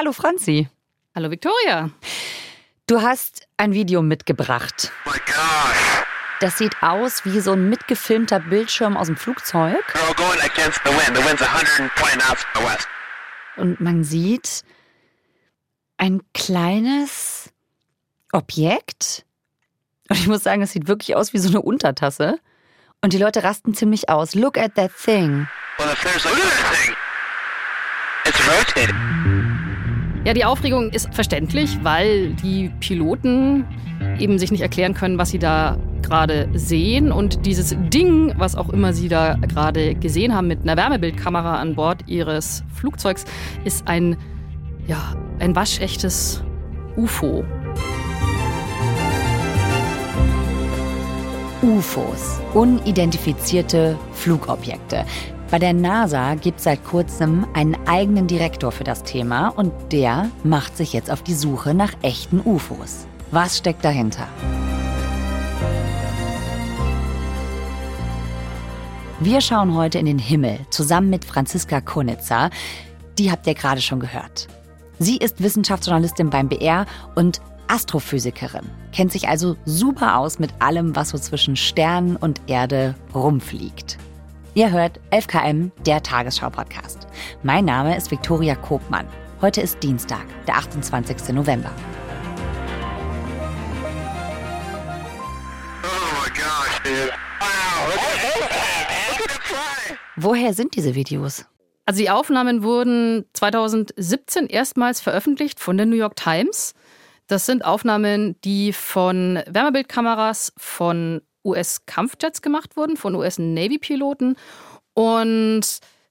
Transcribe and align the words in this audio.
Hallo 0.00 0.14
Franzi. 0.14 0.66
Hallo 1.14 1.30
Victoria. 1.30 1.90
Du 2.86 3.02
hast 3.02 3.46
ein 3.58 3.74
Video 3.74 4.00
mitgebracht. 4.00 4.90
my 5.04 5.12
gosh. 5.26 6.06
Das 6.40 6.56
sieht 6.56 6.82
aus 6.82 7.26
wie 7.26 7.38
so 7.40 7.52
ein 7.52 7.68
mitgefilmter 7.68 8.40
Bildschirm 8.40 8.96
aus 8.96 9.08
dem 9.08 9.18
Flugzeug. 9.18 9.84
We're 9.92 10.08
all 10.08 10.14
going 10.14 10.40
against 10.40 10.80
the 10.86 10.90
wind. 10.90 11.14
The 11.18 11.22
wind's 11.22 11.42
120 11.42 12.18
knots 12.18 12.40
to 12.40 12.60
the 12.60 12.64
west. 12.64 12.88
Und 13.58 13.82
man 13.82 14.02
sieht 14.02 14.62
ein 15.98 16.22
kleines 16.32 17.50
Objekt. 18.32 19.26
Und 20.08 20.18
ich 20.18 20.28
muss 20.28 20.42
sagen, 20.42 20.62
es 20.62 20.72
sieht 20.72 20.88
wirklich 20.88 21.14
aus 21.14 21.34
wie 21.34 21.38
so 21.38 21.50
eine 21.50 21.60
Untertasse. 21.60 22.40
Und 23.02 23.12
die 23.12 23.18
Leute 23.18 23.44
rasten 23.44 23.74
ziemlich 23.74 24.08
aus. 24.08 24.34
Look 24.34 24.56
at 24.56 24.76
that 24.76 24.92
thing. 24.96 25.46
Well, 25.76 25.92
if 25.92 26.00
there's 26.00 26.24
a 26.24 26.30
look 26.30 26.46
at 26.46 26.52
that 26.52 26.74
thing. 26.74 26.96
It's 28.24 28.40
rotating. 28.48 29.39
Ja, 30.30 30.34
die 30.34 30.44
Aufregung 30.44 30.90
ist 30.90 31.12
verständlich, 31.12 31.76
weil 31.82 32.34
die 32.34 32.70
Piloten 32.78 33.64
eben 34.20 34.38
sich 34.38 34.52
nicht 34.52 34.60
erklären 34.60 34.94
können, 34.94 35.18
was 35.18 35.30
sie 35.30 35.40
da 35.40 35.76
gerade 36.02 36.48
sehen. 36.54 37.10
Und 37.10 37.46
dieses 37.46 37.76
Ding, 37.92 38.32
was 38.36 38.54
auch 38.54 38.68
immer 38.68 38.92
sie 38.92 39.08
da 39.08 39.34
gerade 39.34 39.96
gesehen 39.96 40.32
haben 40.32 40.46
mit 40.46 40.62
einer 40.62 40.76
Wärmebildkamera 40.76 41.56
an 41.56 41.74
Bord 41.74 42.04
ihres 42.06 42.62
Flugzeugs, 42.72 43.24
ist 43.64 43.88
ein, 43.88 44.16
ja, 44.86 45.16
ein 45.40 45.56
waschechtes 45.56 46.44
UFO. 46.96 47.44
UFOs, 51.60 52.40
unidentifizierte 52.54 53.98
Flugobjekte. 54.12 55.06
Bei 55.50 55.58
der 55.58 55.72
NASA 55.72 56.36
gibt 56.36 56.58
es 56.58 56.64
seit 56.64 56.84
kurzem 56.84 57.44
einen 57.54 57.76
eigenen 57.88 58.28
Direktor 58.28 58.70
für 58.70 58.84
das 58.84 59.02
Thema 59.02 59.48
und 59.48 59.72
der 59.90 60.30
macht 60.44 60.76
sich 60.76 60.92
jetzt 60.92 61.10
auf 61.10 61.24
die 61.24 61.34
Suche 61.34 61.74
nach 61.74 61.92
echten 62.02 62.40
UFOs. 62.44 63.08
Was 63.32 63.58
steckt 63.58 63.84
dahinter? 63.84 64.28
Wir 69.18 69.40
schauen 69.40 69.74
heute 69.74 69.98
in 69.98 70.06
den 70.06 70.20
Himmel 70.20 70.60
zusammen 70.70 71.10
mit 71.10 71.24
Franziska 71.24 71.80
Konitzer. 71.80 72.50
Die 73.18 73.32
habt 73.32 73.44
ihr 73.48 73.54
gerade 73.54 73.80
schon 73.80 73.98
gehört. 73.98 74.46
Sie 75.00 75.16
ist 75.16 75.42
Wissenschaftsjournalistin 75.42 76.30
beim 76.30 76.48
BR 76.48 76.86
und 77.16 77.40
Astrophysikerin, 77.66 78.66
kennt 78.92 79.10
sich 79.10 79.28
also 79.28 79.56
super 79.64 80.18
aus 80.18 80.38
mit 80.38 80.50
allem, 80.60 80.94
was 80.94 81.10
so 81.10 81.18
zwischen 81.18 81.56
Sternen 81.56 82.14
und 82.16 82.40
Erde 82.46 82.94
rumfliegt. 83.14 83.98
Ihr 84.54 84.72
hört 84.72 84.98
11KM, 85.12 85.70
der 85.86 86.02
Tagesschau-Podcast. 86.02 87.06
Mein 87.44 87.66
Name 87.66 87.96
ist 87.96 88.10
Viktoria 88.10 88.56
Kobmann. 88.56 89.06
Heute 89.40 89.60
ist 89.60 89.80
Dienstag, 89.80 90.24
der 90.48 90.56
28. 90.56 91.28
November. 91.28 91.70
Oh 95.84 95.86
my 95.86 96.30
gosh, 96.30 96.82
dude. 96.82 97.12
Wow. 97.38 97.94
Woher 100.16 100.52
sind 100.52 100.74
diese 100.74 100.96
Videos? 100.96 101.46
Also 101.86 102.00
die 102.00 102.10
Aufnahmen 102.10 102.64
wurden 102.64 103.26
2017 103.34 104.48
erstmals 104.48 105.00
veröffentlicht 105.00 105.60
von 105.60 105.76
der 105.76 105.86
New 105.86 105.94
York 105.94 106.16
Times. 106.16 106.74
Das 107.28 107.46
sind 107.46 107.64
Aufnahmen, 107.64 108.34
die 108.42 108.72
von 108.72 109.44
Wärmebildkameras 109.46 110.52
von 110.56 111.22
US-Kampfjets 111.44 112.42
gemacht 112.42 112.76
wurden, 112.76 112.96
von 112.96 113.14
US-Navy-Piloten. 113.14 114.36
Und 114.94 115.62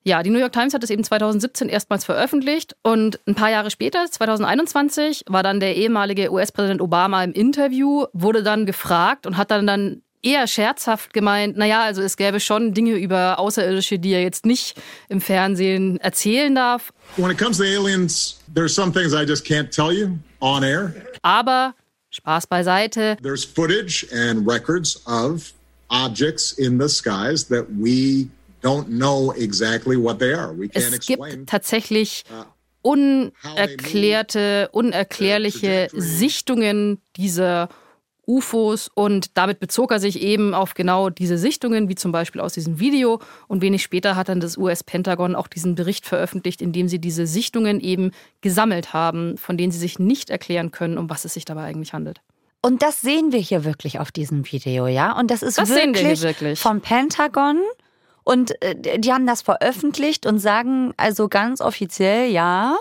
ja, 0.04 0.24
die 0.24 0.30
New 0.30 0.40
York 0.40 0.54
Times 0.54 0.74
hat 0.74 0.84
es 0.84 0.90
eben 0.90 1.04
2017 1.04 1.70
erstmals 1.70 2.06
veröffentlicht. 2.06 2.76
Und 2.84 3.20
ein 3.28 3.36
paar 3.36 3.52
Jahre 3.52 3.70
später, 3.70 4.06
2021, 4.10 5.26
war 5.28 5.44
dann 5.44 5.60
der 5.60 5.76
ehemalige 5.76 6.32
US-Präsident 6.32 6.82
Obama 6.82 7.24
im 7.24 7.34
Interview, 7.34 8.06
wurde 8.14 8.42
dann 8.44 8.66
gefragt 8.66 9.28
und 9.28 9.38
hat 9.38 9.52
dann, 9.52 9.68
dann 9.68 10.02
eher 10.22 10.48
scherzhaft 10.48 11.14
gemeint, 11.14 11.58
naja, 11.58 11.82
also 11.84 12.02
es 12.02 12.18
gäbe 12.18 12.40
schon 12.40 12.74
Dinge 12.74 12.96
über 12.96 13.40
Außerirdische, 13.40 14.00
die 14.00 14.12
er 14.12 14.22
jetzt 14.22 14.46
nicht 14.46 14.82
im 15.08 15.22
Fernsehen 15.22 15.98
erzählen 16.00 16.54
darf. 16.54 16.92
When 17.18 17.32
it 17.32 17.38
comes 17.38 17.58
to 17.58 17.64
aliens, 17.64 18.40
there's 18.54 18.74
some 18.74 18.92
things 18.92 19.14
I 19.14 19.26
just 19.26 19.46
can't 19.46 19.70
tell 19.70 19.92
you 19.92 20.18
on 20.40 20.64
air. 20.64 20.94
Aber 21.22 21.74
Spaß 22.12 22.48
beiseite. 22.48 23.18
There's 23.22 23.46
footage 23.46 24.08
and 24.12 24.48
records 24.48 25.02
of 25.06 25.54
objects 25.90 26.54
in 26.54 26.78
the 26.80 26.90
skies 26.90 27.46
that 27.50 27.66
we 27.80 28.30
don't 28.62 28.90
know 28.90 29.32
exactly 29.32 29.96
what 29.96 30.20
they 30.20 30.34
are. 30.34 30.54
We 30.54 30.70
can't 30.70 30.94
Es 30.94 31.06
gibt 31.06 31.48
tatsächlich 31.48 32.24
unerklärte, 32.82 34.70
unerklärliche 34.72 35.90
Sichtungen 35.94 37.00
dieser 37.16 37.70
UFOs 38.30 38.90
und 38.94 39.36
damit 39.38 39.60
bezog 39.60 39.92
er 39.92 40.00
sich 40.00 40.22
eben 40.22 40.54
auf 40.54 40.76
genau 40.76 41.10
diese 41.10 41.38
Sichtungen, 41.40 41.90
wie 41.90 41.96
zum 41.96 42.12
Beispiel 42.12 42.40
aus 42.42 42.54
diesem 42.54 42.80
Video. 42.80 43.20
Und 43.48 43.62
wenig 43.62 43.82
später 43.82 44.16
hat 44.16 44.30
dann 44.30 44.40
das 44.40 44.56
US-Pentagon 44.56 45.36
auch 45.36 45.48
diesen 45.48 45.74
Bericht 45.76 46.06
veröffentlicht, 46.06 46.62
in 46.62 46.72
dem 46.72 46.88
sie 46.88 47.00
diese 47.00 47.26
Sichtungen 47.26 47.80
eben 47.82 48.12
gesammelt 48.42 48.94
haben, 48.94 49.38
von 49.38 49.58
denen 49.58 49.72
sie 49.72 49.80
sich 49.80 49.98
nicht 49.98 50.30
erklären 50.30 50.70
können, 50.72 51.00
um 51.00 51.10
was 51.10 51.26
es 51.26 51.34
sich 51.34 51.46
dabei 51.46 51.64
eigentlich 51.64 51.94
handelt. 51.94 52.22
Und 52.62 52.84
das 52.84 53.02
sehen 53.02 53.32
wir 53.32 53.40
hier 53.40 53.64
wirklich 53.64 54.00
auf 54.00 54.12
diesem 54.12 54.46
Video, 54.52 54.86
ja? 54.88 55.18
Und 55.18 55.32
das 55.32 55.42
ist 55.42 55.58
Das 55.58 55.70
sehen 55.70 55.96
wir 55.96 56.02
wirklich, 56.02 56.20
hier 56.20 56.30
wirklich. 56.30 56.60
vom 56.60 56.82
Pentagon. 56.82 57.60
Und 58.24 58.62
äh, 58.62 59.00
die 59.00 59.12
haben 59.12 59.26
das 59.26 59.42
veröffentlicht 59.42 60.28
und 60.28 60.38
sagen 60.40 60.94
also 60.98 61.30
ganz 61.30 61.62
offiziell, 61.62 62.30
ja, 62.30 62.78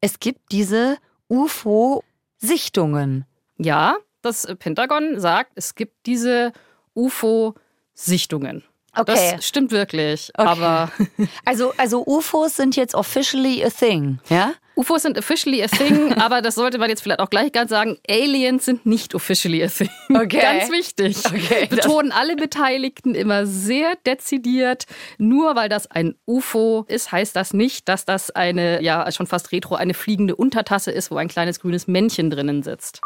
es 0.00 0.18
gibt 0.18 0.52
diese 0.52 0.96
UFO-Sichtungen. 1.28 3.26
Ja, 3.58 3.96
das 4.26 4.46
Pentagon 4.58 5.18
sagt, 5.20 5.52
es 5.54 5.74
gibt 5.74 6.06
diese 6.06 6.52
UFO-Sichtungen. 6.94 8.64
Okay. 8.96 9.32
Das 9.36 9.46
stimmt 9.46 9.72
wirklich. 9.72 10.30
Okay. 10.36 10.48
Aber 10.48 10.90
Also, 11.44 11.72
also 11.76 12.04
UFOs 12.06 12.56
sind 12.56 12.76
jetzt 12.76 12.94
officially 12.94 13.62
a 13.64 13.68
thing, 13.70 14.18
ja? 14.28 14.54
UFOs 14.74 15.02
sind 15.02 15.18
officially 15.18 15.62
a 15.62 15.68
thing, 15.68 16.12
aber 16.20 16.42
das 16.42 16.54
sollte 16.54 16.78
man 16.78 16.90
jetzt 16.90 17.02
vielleicht 17.02 17.20
auch 17.20 17.30
gleich 17.30 17.52
ganz 17.52 17.70
sagen. 17.70 17.98
Aliens 18.08 18.64
sind 18.64 18.84
nicht 18.84 19.14
officially 19.14 19.62
a 19.62 19.68
thing. 19.68 19.90
Okay. 20.16 20.40
Ganz 20.40 20.70
wichtig. 20.70 21.18
Okay, 21.26 21.66
Betonen 21.66 22.10
alle 22.10 22.36
Beteiligten 22.36 23.14
immer 23.14 23.44
sehr 23.46 23.96
dezidiert. 24.06 24.86
Nur 25.18 25.56
weil 25.56 25.68
das 25.68 25.90
ein 25.90 26.14
UFO 26.26 26.84
ist, 26.88 27.12
heißt 27.12 27.36
das 27.36 27.52
nicht, 27.52 27.88
dass 27.88 28.04
das 28.06 28.30
eine, 28.30 28.82
ja, 28.82 29.10
schon 29.12 29.26
fast 29.26 29.52
retro, 29.52 29.74
eine 29.74 29.94
fliegende 29.94 30.34
Untertasse 30.36 30.90
ist, 30.90 31.10
wo 31.10 31.16
ein 31.16 31.28
kleines 31.28 31.60
grünes 31.60 31.86
Männchen 31.86 32.30
drinnen 32.30 32.62
sitzt. 32.62 33.00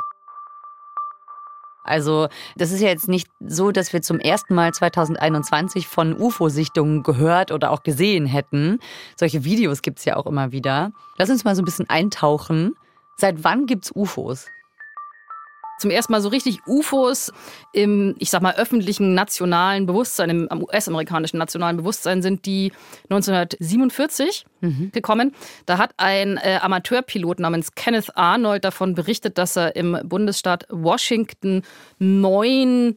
Also, 1.82 2.28
das 2.56 2.72
ist 2.72 2.80
ja 2.80 2.88
jetzt 2.88 3.08
nicht 3.08 3.28
so, 3.40 3.70
dass 3.72 3.92
wir 3.92 4.02
zum 4.02 4.20
ersten 4.20 4.54
Mal 4.54 4.72
2021 4.72 5.88
von 5.88 6.18
UFO-Sichtungen 6.18 7.02
gehört 7.02 7.52
oder 7.52 7.70
auch 7.70 7.82
gesehen 7.82 8.26
hätten. 8.26 8.78
Solche 9.16 9.44
Videos 9.44 9.82
gibt's 9.82 10.04
ja 10.04 10.16
auch 10.16 10.26
immer 10.26 10.52
wieder. 10.52 10.92
Lass 11.16 11.30
uns 11.30 11.44
mal 11.44 11.56
so 11.56 11.62
ein 11.62 11.64
bisschen 11.64 11.88
eintauchen. 11.88 12.76
Seit 13.16 13.44
wann 13.44 13.66
gibt's 13.66 13.90
UFOs? 13.94 14.46
Zum 15.80 15.90
ersten 15.90 16.12
Mal 16.12 16.20
so 16.20 16.28
richtig 16.28 16.66
UFOs 16.66 17.32
im, 17.72 18.14
ich 18.18 18.30
sag 18.30 18.42
mal, 18.42 18.54
öffentlichen 18.54 19.14
nationalen 19.14 19.86
Bewusstsein, 19.86 20.30
im 20.30 20.62
US-amerikanischen 20.62 21.38
nationalen 21.38 21.78
Bewusstsein 21.78 22.22
sind 22.22 22.46
die 22.46 22.72
1947 23.08 24.46
gekommen. 24.92 25.34
Da 25.66 25.78
hat 25.78 25.92
ein 25.96 26.36
äh, 26.36 26.58
Amateurpilot 26.60 27.40
namens 27.40 27.74
Kenneth 27.74 28.16
Arnold 28.16 28.64
davon 28.64 28.94
berichtet, 28.94 29.38
dass 29.38 29.56
er 29.56 29.74
im 29.76 29.98
Bundesstaat 30.04 30.66
Washington 30.70 31.62
neun 31.98 32.96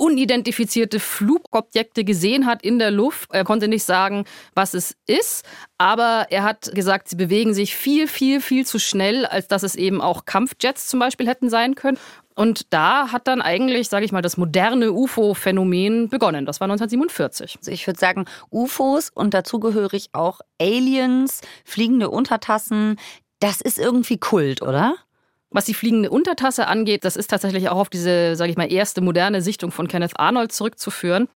unidentifizierte 0.00 0.98
Flugobjekte 0.98 2.04
gesehen 2.04 2.46
hat 2.46 2.62
in 2.62 2.78
der 2.78 2.90
Luft. 2.90 3.30
Er 3.32 3.44
konnte 3.44 3.68
nicht 3.68 3.84
sagen, 3.84 4.24
was 4.54 4.72
es 4.72 4.96
ist, 5.06 5.44
aber 5.76 6.26
er 6.30 6.42
hat 6.42 6.72
gesagt, 6.74 7.08
sie 7.08 7.16
bewegen 7.16 7.52
sich 7.52 7.76
viel, 7.76 8.08
viel, 8.08 8.40
viel 8.40 8.64
zu 8.64 8.78
schnell, 8.78 9.26
als 9.26 9.46
dass 9.46 9.62
es 9.62 9.74
eben 9.74 10.00
auch 10.00 10.24
Kampfjets 10.24 10.88
zum 10.88 11.00
Beispiel 11.00 11.28
hätten 11.28 11.50
sein 11.50 11.74
können. 11.74 11.98
Und 12.34 12.72
da 12.72 13.12
hat 13.12 13.28
dann 13.28 13.42
eigentlich, 13.42 13.90
sage 13.90 14.06
ich 14.06 14.12
mal, 14.12 14.22
das 14.22 14.38
moderne 14.38 14.92
UFO-Phänomen 14.92 16.08
begonnen. 16.08 16.46
Das 16.46 16.60
war 16.60 16.64
1947. 16.64 17.58
Also 17.58 17.70
ich 17.70 17.86
würde 17.86 18.00
sagen, 18.00 18.24
UFOs 18.50 19.10
und 19.10 19.34
dazugehörig 19.34 20.08
auch 20.12 20.40
Aliens, 20.58 21.42
fliegende 21.66 22.08
Untertassen, 22.08 22.96
das 23.40 23.60
ist 23.60 23.78
irgendwie 23.78 24.16
Kult, 24.16 24.62
oder? 24.62 24.94
Was 25.52 25.64
die 25.64 25.74
fliegende 25.74 26.10
Untertasse 26.10 26.68
angeht, 26.68 27.04
das 27.04 27.16
ist 27.16 27.28
tatsächlich 27.28 27.68
auch 27.68 27.78
auf 27.78 27.90
diese, 27.90 28.36
sage 28.36 28.52
ich 28.52 28.56
mal, 28.56 28.72
erste 28.72 29.00
moderne 29.00 29.42
Sichtung 29.42 29.72
von 29.72 29.88
Kenneth 29.88 30.18
Arnold 30.18 30.52
zurückzuführen. 30.52 31.28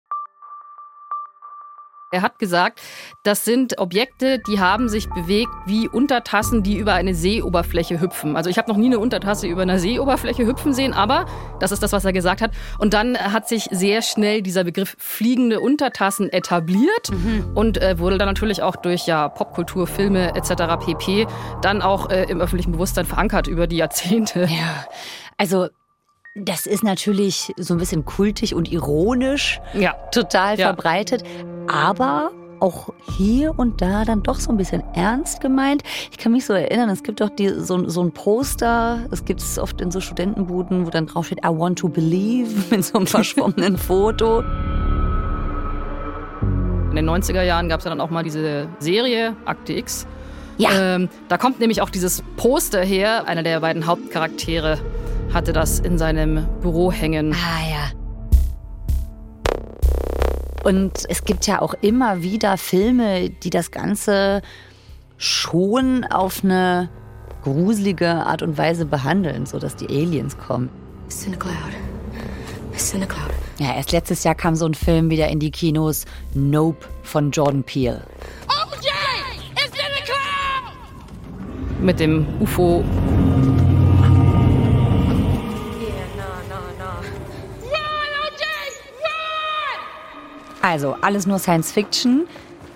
Er 2.13 2.21
hat 2.21 2.39
gesagt, 2.39 2.79
das 3.23 3.47
sind 3.47 3.79
Objekte, 3.79 4.39
die 4.39 4.61
haben 4.61 4.91
sich 4.91 5.09
bewegt 5.09 5.51
wie 5.65 5.89
Untertassen, 5.89 6.63
die 6.63 6.77
über 6.77 6.93
eine 6.93 7.15
Seeoberfläche 7.15 8.03
hüpfen. 8.03 8.37
Also 8.37 8.51
ich 8.51 8.59
habe 8.59 8.71
noch 8.71 8.77
nie 8.77 8.87
eine 8.87 8.99
Untertasse 8.99 9.47
über 9.47 9.63
einer 9.63 9.79
Seeoberfläche 9.79 10.47
hüpfen 10.47 10.75
sehen, 10.75 10.93
aber 10.93 11.25
das 11.59 11.73
ist 11.73 11.83
das, 11.83 11.93
was 11.93 12.05
er 12.05 12.13
gesagt 12.13 12.43
hat. 12.43 12.51
Und 12.79 12.93
dann 12.93 13.17
hat 13.17 13.49
sich 13.49 13.65
sehr 13.71 14.03
schnell 14.03 14.43
dieser 14.43 14.65
Begriff 14.65 14.95
fliegende 14.99 15.61
Untertassen 15.61 16.31
etabliert 16.31 17.11
mhm. 17.11 17.53
und 17.55 17.81
äh, 17.81 17.99
wurde 17.99 18.19
dann 18.19 18.29
natürlich 18.29 18.63
auch 18.63 18.77
durch 18.77 19.07
ja, 19.07 19.31
Popkultur, 19.31 19.87
Filme 19.87 20.37
etc. 20.37 20.85
pp. 20.85 21.27
dann 21.63 21.81
auch 21.81 22.11
äh, 22.11 22.25
im 22.25 22.43
öffentlichen 22.43 22.73
Bewusstsein 22.73 23.07
verankert 23.07 23.47
über 23.47 23.67
die 23.67 23.77
Jahrzehnte. 23.77 24.41
Ja, 24.51 24.87
also 25.39 25.69
das 26.35 26.67
ist 26.67 26.83
natürlich 26.83 27.53
so 27.59 27.75
ein 27.75 27.79
bisschen 27.79 28.05
kultig 28.05 28.55
und 28.55 28.73
ironisch, 28.73 29.61
ja. 29.75 29.93
total 30.13 30.59
ja. 30.59 30.69
verbreitet, 30.69 31.25
aber 31.69 32.31
auch 32.63 32.93
hier 33.17 33.59
und 33.59 33.83
da 33.83 34.05
dann 34.05 34.23
doch 34.23 34.37
so 34.37 34.51
ein 34.51 34.57
bisschen 34.57 34.85
ernst 34.95 35.41
gemeint. 35.41 35.83
Ich 36.13 36.19
kann 36.19 36.31
mich 36.31 36.47
so 36.47 36.53
erinnern, 36.53 36.89
es 36.91 37.03
gibt 37.03 37.21
doch 37.21 37.29
die, 37.29 37.49
so, 37.49 37.89
so 37.89 38.03
ein 38.03 38.13
Poster, 38.13 39.01
es 39.11 39.25
gibt 39.25 39.41
es 39.41 39.59
oft 39.59 39.81
in 39.81 39.91
so 39.91 40.01
Studentenbuden, 40.01 40.87
wo 40.87 40.91
dann 40.91 41.07
drauf 41.07 41.27
steht, 41.27 41.41
I 41.45 41.49
want 41.49 41.81
to 41.81 41.89
believe, 41.89 42.49
mit 42.71 42.85
so 42.85 42.99
einem 42.99 43.09
verschwommenen 43.09 43.77
Foto. 43.89 44.45
In 46.91 46.97
den 46.97 47.09
90er 47.09 47.43
Jahren 47.43 47.69
gab 47.69 47.81
es 47.81 47.85
ja 47.85 47.91
dann 47.91 48.01
auch 48.01 48.11
mal 48.11 48.23
diese 48.23 48.69
Serie, 48.79 49.35
Akte 49.45 49.73
X. 49.73 50.07
Ja. 50.59 50.71
Ähm, 50.95 51.09
da 51.29 51.39
kommt 51.39 51.59
nämlich 51.59 51.81
auch 51.83 51.91
dieses 51.91 52.23
Poster 52.37 52.83
her, 52.85 53.27
einer 53.27 53.43
der 53.43 53.59
beiden 53.61 53.87
Hauptcharaktere 53.87 54.79
hatte 55.33 55.53
das 55.53 55.81
in 55.81 55.99
seinem 55.99 56.47
Büro 56.61 56.93
hängen. 56.93 57.33
Ah 57.33 57.71
ja. 57.71 58.02
Und 60.63 61.07
es 61.09 61.25
gibt 61.25 61.47
ja 61.47 61.61
auch 61.61 61.75
immer 61.81 62.23
wieder 62.23 62.57
Filme, 62.57 63.31
die 63.31 63.51
das 63.51 63.71
Ganze 63.71 64.43
schon 65.17 66.05
auf 66.05 66.45
eine 66.45 66.89
gruselige 67.43 68.09
Art 68.09 68.43
und 68.43 68.57
Weise 68.59 68.87
behandeln, 68.87 69.47
sodass 69.47 69.75
die 69.77 69.89
Aliens 69.89 70.39
kommen. 70.39 70.71
It's 71.07 71.27
in 71.27 71.35
a 71.35 71.37
cloud. 71.37 71.55
It's 72.73 72.95
in 72.95 73.03
a 73.03 73.07
cloud. 73.07 73.31
Ja, 73.59 73.75
erst 73.75 73.93
letztes 73.93 74.25
Jahr 74.25 74.35
kam 74.35 74.55
so 74.55 74.67
ein 74.67 74.75
Film 74.75 75.11
wieder 75.11 75.29
in 75.29 75.41
die 75.41 75.51
Kinos, 75.51 76.05
Nope 76.35 76.87
von 77.03 77.31
Jordan 77.31 77.65
Peele. 77.65 78.03
OJ! 78.49 78.89
It's 79.55 79.75
in 79.75 79.81
a 79.81 80.05
cloud! 80.05 81.81
Mit 81.81 82.01
dem 82.01 82.27
UFO 82.41 82.85
Also 90.63 90.97
alles 91.01 91.27
nur 91.27 91.41
Science 91.41 91.73
Fiction? 91.73 92.27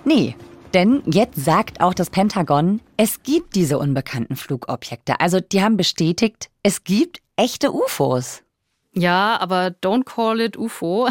Nee, 0.03 0.35
denn 0.73 1.01
jetzt 1.05 1.43
sagt 1.43 1.79
auch 1.79 1.93
das 1.93 2.09
Pentagon, 2.09 2.81
es 2.97 3.23
gibt 3.23 3.55
diese 3.55 3.79
unbekannten 3.79 4.35
Flugobjekte. 4.35 5.19
Also 5.21 5.39
die 5.39 5.63
haben 5.63 5.77
bestätigt, 5.77 6.49
es 6.63 6.83
gibt 6.83 7.19
echte 7.37 7.73
UFOs. 7.73 8.43
Ja, 8.93 9.39
aber 9.39 9.67
don't 9.81 10.03
call 10.03 10.41
it 10.41 10.57
UFO. 10.57 11.07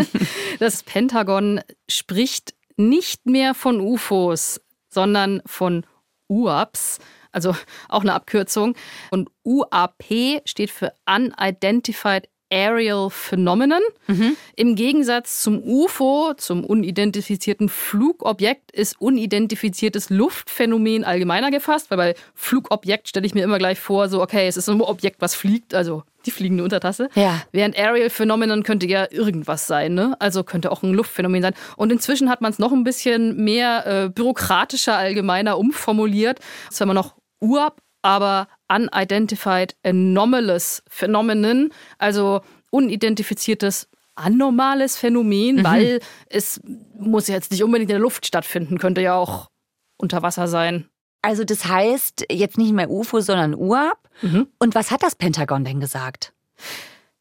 das 0.58 0.82
Pentagon 0.82 1.60
spricht 1.88 2.54
nicht 2.76 3.26
mehr 3.26 3.54
von 3.54 3.80
UFOs, 3.80 4.60
sondern 4.88 5.42
von 5.46 5.86
UAPs, 6.28 6.98
also 7.30 7.54
auch 7.88 8.00
eine 8.00 8.14
Abkürzung. 8.14 8.74
Und 9.10 9.30
UAP 9.44 10.42
steht 10.44 10.70
für 10.70 10.92
Unidentified 11.06 12.28
Aerial 12.50 13.10
Phenomenon. 13.10 13.82
Mhm. 14.06 14.36
Im 14.56 14.74
Gegensatz 14.74 15.42
zum 15.42 15.62
UFO, 15.62 16.34
zum 16.36 16.64
unidentifizierten 16.64 17.68
Flugobjekt, 17.68 18.70
ist 18.72 19.00
unidentifiziertes 19.00 20.10
Luftphänomen 20.10 21.04
allgemeiner 21.04 21.50
gefasst, 21.50 21.90
weil 21.90 21.98
bei 21.98 22.14
Flugobjekt 22.34 23.08
stelle 23.08 23.26
ich 23.26 23.34
mir 23.34 23.44
immer 23.44 23.58
gleich 23.58 23.78
vor, 23.78 24.08
so, 24.08 24.22
okay, 24.22 24.46
es 24.48 24.56
ist 24.56 24.68
ein 24.68 24.80
Objekt, 24.80 25.20
was 25.20 25.34
fliegt, 25.34 25.74
also 25.74 26.02
die 26.26 26.30
fliegende 26.30 26.64
Untertasse. 26.64 27.08
Ja. 27.14 27.42
Während 27.52 27.78
Aerial 27.78 28.10
Phenomenon 28.10 28.62
könnte 28.62 28.86
ja 28.86 29.06
irgendwas 29.10 29.66
sein, 29.66 29.94
ne? 29.94 30.16
Also 30.18 30.44
könnte 30.44 30.72
auch 30.72 30.82
ein 30.82 30.92
Luftphänomen 30.92 31.42
sein. 31.42 31.54
Und 31.76 31.92
inzwischen 31.92 32.28
hat 32.28 32.40
man 32.40 32.52
es 32.52 32.58
noch 32.58 32.72
ein 32.72 32.84
bisschen 32.84 33.36
mehr 33.44 33.86
äh, 33.86 34.08
bürokratischer, 34.08 34.96
allgemeiner 34.96 35.58
umformuliert. 35.58 36.40
Das 36.68 36.80
haben 36.80 36.88
wir 36.88 36.94
noch 36.94 37.14
UAP, 37.40 37.80
aber 38.02 38.48
Unidentified 38.68 39.76
Anomalous 39.82 40.82
Phenomenon, 40.88 41.70
also 41.98 42.40
unidentifiziertes 42.70 43.88
anormales 44.14 44.96
Phänomen, 44.96 45.56
mhm. 45.56 45.64
weil 45.64 46.00
es 46.28 46.60
muss 46.98 47.28
jetzt 47.28 47.50
nicht 47.50 47.62
unbedingt 47.62 47.90
in 47.90 47.94
der 47.94 48.02
Luft 48.02 48.26
stattfinden, 48.26 48.78
könnte 48.78 49.00
ja 49.00 49.14
auch 49.14 49.50
unter 49.96 50.22
Wasser 50.22 50.48
sein. 50.48 50.88
Also 51.22 51.44
das 51.44 51.66
heißt 51.66 52.26
jetzt 52.30 52.58
nicht 52.58 52.72
mehr 52.72 52.90
UFO, 52.90 53.20
sondern 53.20 53.54
UAP. 53.54 53.98
Mhm. 54.22 54.48
Und 54.58 54.74
was 54.74 54.90
hat 54.90 55.02
das 55.02 55.16
Pentagon 55.16 55.64
denn 55.64 55.80
gesagt? 55.80 56.32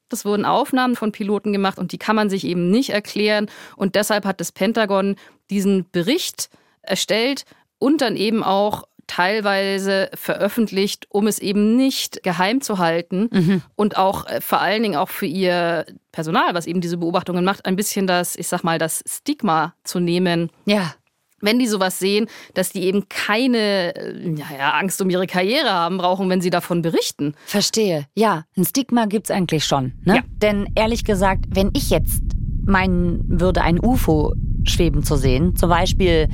Das 0.09 0.23
wurden 0.23 0.45
Aufnahmen 0.45 0.95
von 0.95 1.11
Piloten 1.11 1.51
gemacht 1.51 1.77
und 1.77 1.91
die 1.91 1.97
kann 1.97 2.15
man 2.15 2.29
sich 2.29 2.45
eben 2.45 2.69
nicht 2.69 2.91
erklären. 2.91 3.49
Und 3.75 3.95
deshalb 3.95 4.25
hat 4.25 4.39
das 4.39 4.51
Pentagon 4.51 5.15
diesen 5.49 5.89
Bericht 5.91 6.49
erstellt 6.81 7.43
und 7.79 8.01
dann 8.01 8.15
eben 8.15 8.43
auch 8.43 8.83
teilweise 9.07 10.09
veröffentlicht, 10.13 11.07
um 11.09 11.27
es 11.27 11.39
eben 11.39 11.75
nicht 11.75 12.23
geheim 12.23 12.61
zu 12.61 12.77
halten 12.77 13.29
mhm. 13.31 13.61
und 13.75 13.97
auch 13.97 14.27
äh, 14.27 14.41
vor 14.41 14.61
allen 14.61 14.83
Dingen 14.83 14.97
auch 14.97 15.09
für 15.09 15.25
ihr 15.25 15.85
Personal, 16.11 16.53
was 16.53 16.67
eben 16.67 16.81
diese 16.81 16.97
Beobachtungen 16.97 17.45
macht, 17.45 17.65
ein 17.65 17.75
bisschen 17.75 18.07
das, 18.07 18.35
ich 18.35 18.47
sag 18.47 18.63
mal, 18.63 18.77
das 18.77 19.03
Stigma 19.07 19.73
zu 19.83 19.99
nehmen. 19.99 20.49
Ja 20.65 20.93
wenn 21.39 21.59
die 21.59 21.67
sowas 21.67 21.99
sehen, 21.99 22.27
dass 22.53 22.71
die 22.71 22.83
eben 22.83 23.09
keine 23.09 23.95
äh, 23.95 24.35
ja, 24.35 24.71
Angst 24.71 25.01
um 25.01 25.09
ihre 25.09 25.27
Karriere 25.27 25.69
haben 25.69 25.97
brauchen, 25.97 26.29
wenn 26.29 26.41
sie 26.41 26.49
davon 26.49 26.81
berichten. 26.81 27.35
Verstehe. 27.45 28.07
Ja, 28.15 28.45
ein 28.57 28.65
Stigma 28.65 29.05
gibt's 29.05 29.31
eigentlich 29.31 29.65
schon. 29.65 29.93
Ne? 30.03 30.15
Ja. 30.15 30.21
Denn 30.41 30.67
ehrlich 30.75 31.03
gesagt, 31.03 31.45
wenn 31.49 31.71
ich 31.75 31.89
jetzt 31.89 32.23
meinen 32.65 33.23
würde, 33.27 33.61
ein 33.61 33.79
UFO 33.79 34.33
schweben 34.63 35.03
zu 35.03 35.15
sehen, 35.15 35.55
zum 35.55 35.69
Beispiel 35.69 36.27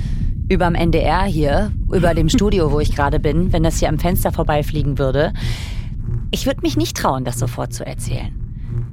überm 0.50 0.75
NDR 0.75 1.24
hier, 1.24 1.72
über 1.92 2.13
dem 2.13 2.30
Studio, 2.30 2.72
wo 2.72 2.80
ich 2.80 2.95
gerade 2.95 3.19
bin, 3.19 3.54
wenn 3.54 3.63
das 3.63 3.80
hier 3.80 3.90
am 3.90 4.00
Fenster 4.00 4.31
vorbeifliegen 4.31 4.98
würde. 4.98 5.34
Ich 6.31 6.45
würde 6.45 6.62
mich 6.62 6.78
nicht 6.78 6.98
trauen, 6.98 7.25
das 7.25 7.40
sofort 7.40 7.74
zu 7.74 7.86
erzählen. 7.86 8.34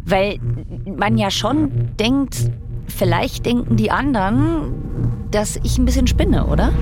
Weil 0.05 0.39
man 0.85 1.19
ja 1.19 1.31
schon 1.31 1.97
denkt, 1.97 2.51
vielleicht 2.87 3.47
denken 3.47 3.77
die 3.77 3.91
anderen, 3.91 4.75
dass 5.31 5.57
ich 5.57 5.79
ein 5.79 5.85
bisschen 5.85 6.07
spinne, 6.07 6.47
oder? 6.47 6.73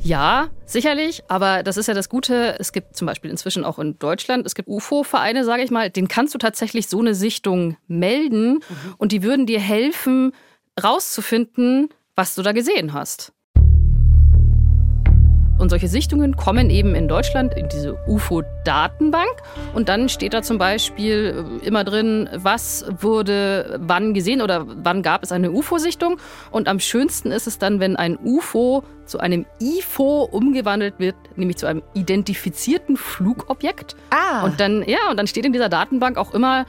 Ja, 0.00 0.48
sicherlich, 0.64 1.22
aber 1.28 1.62
das 1.62 1.76
ist 1.76 1.88
ja 1.88 1.94
das 1.94 2.08
Gute. 2.08 2.56
Es 2.60 2.72
gibt 2.72 2.96
zum 2.96 3.06
Beispiel 3.06 3.30
inzwischen 3.30 3.64
auch 3.64 3.78
in 3.78 3.98
Deutschland, 3.98 4.46
es 4.46 4.54
gibt 4.54 4.68
UFO-Vereine, 4.68 5.44
sage 5.44 5.62
ich 5.62 5.70
mal, 5.70 5.90
den 5.90 6.08
kannst 6.08 6.34
du 6.34 6.38
tatsächlich 6.38 6.88
so 6.88 7.00
eine 7.00 7.14
Sichtung 7.14 7.76
melden 7.88 8.54
mhm. 8.54 8.94
und 8.96 9.12
die 9.12 9.22
würden 9.22 9.46
dir 9.46 9.60
helfen, 9.60 10.32
rauszufinden, 10.82 11.88
was 12.14 12.34
du 12.36 12.42
da 12.42 12.52
gesehen 12.52 12.92
hast. 12.92 13.32
Und 15.58 15.70
solche 15.70 15.88
Sichtungen 15.88 16.36
kommen 16.36 16.70
eben 16.70 16.94
in 16.94 17.08
Deutschland 17.08 17.54
in 17.54 17.68
diese 17.68 17.98
UFO-Datenbank. 18.06 19.28
Und 19.74 19.88
dann 19.88 20.08
steht 20.08 20.34
da 20.34 20.42
zum 20.42 20.58
Beispiel 20.58 21.60
äh, 21.62 21.66
immer 21.66 21.84
drin, 21.84 22.28
was 22.34 22.86
wurde 23.00 23.78
wann 23.82 24.14
gesehen 24.14 24.40
oder 24.40 24.64
wann 24.66 25.02
gab 25.02 25.22
es 25.22 25.32
eine 25.32 25.50
UFO-Sichtung. 25.50 26.18
Und 26.50 26.68
am 26.68 26.80
schönsten 26.80 27.32
ist 27.32 27.46
es 27.46 27.58
dann, 27.58 27.80
wenn 27.80 27.96
ein 27.96 28.18
UFO 28.24 28.84
zu 29.04 29.18
einem 29.18 29.46
IFO 29.60 30.28
umgewandelt 30.30 30.94
wird, 30.98 31.16
nämlich 31.36 31.56
zu 31.56 31.66
einem 31.66 31.82
identifizierten 31.94 32.96
Flugobjekt. 32.96 33.96
Ah. 34.10 34.44
Und 34.44 34.60
dann, 34.60 34.84
ja, 34.86 35.10
und 35.10 35.18
dann 35.18 35.26
steht 35.26 35.46
in 35.46 35.52
dieser 35.52 35.68
Datenbank 35.68 36.18
auch 36.18 36.34
immer, 36.34 36.66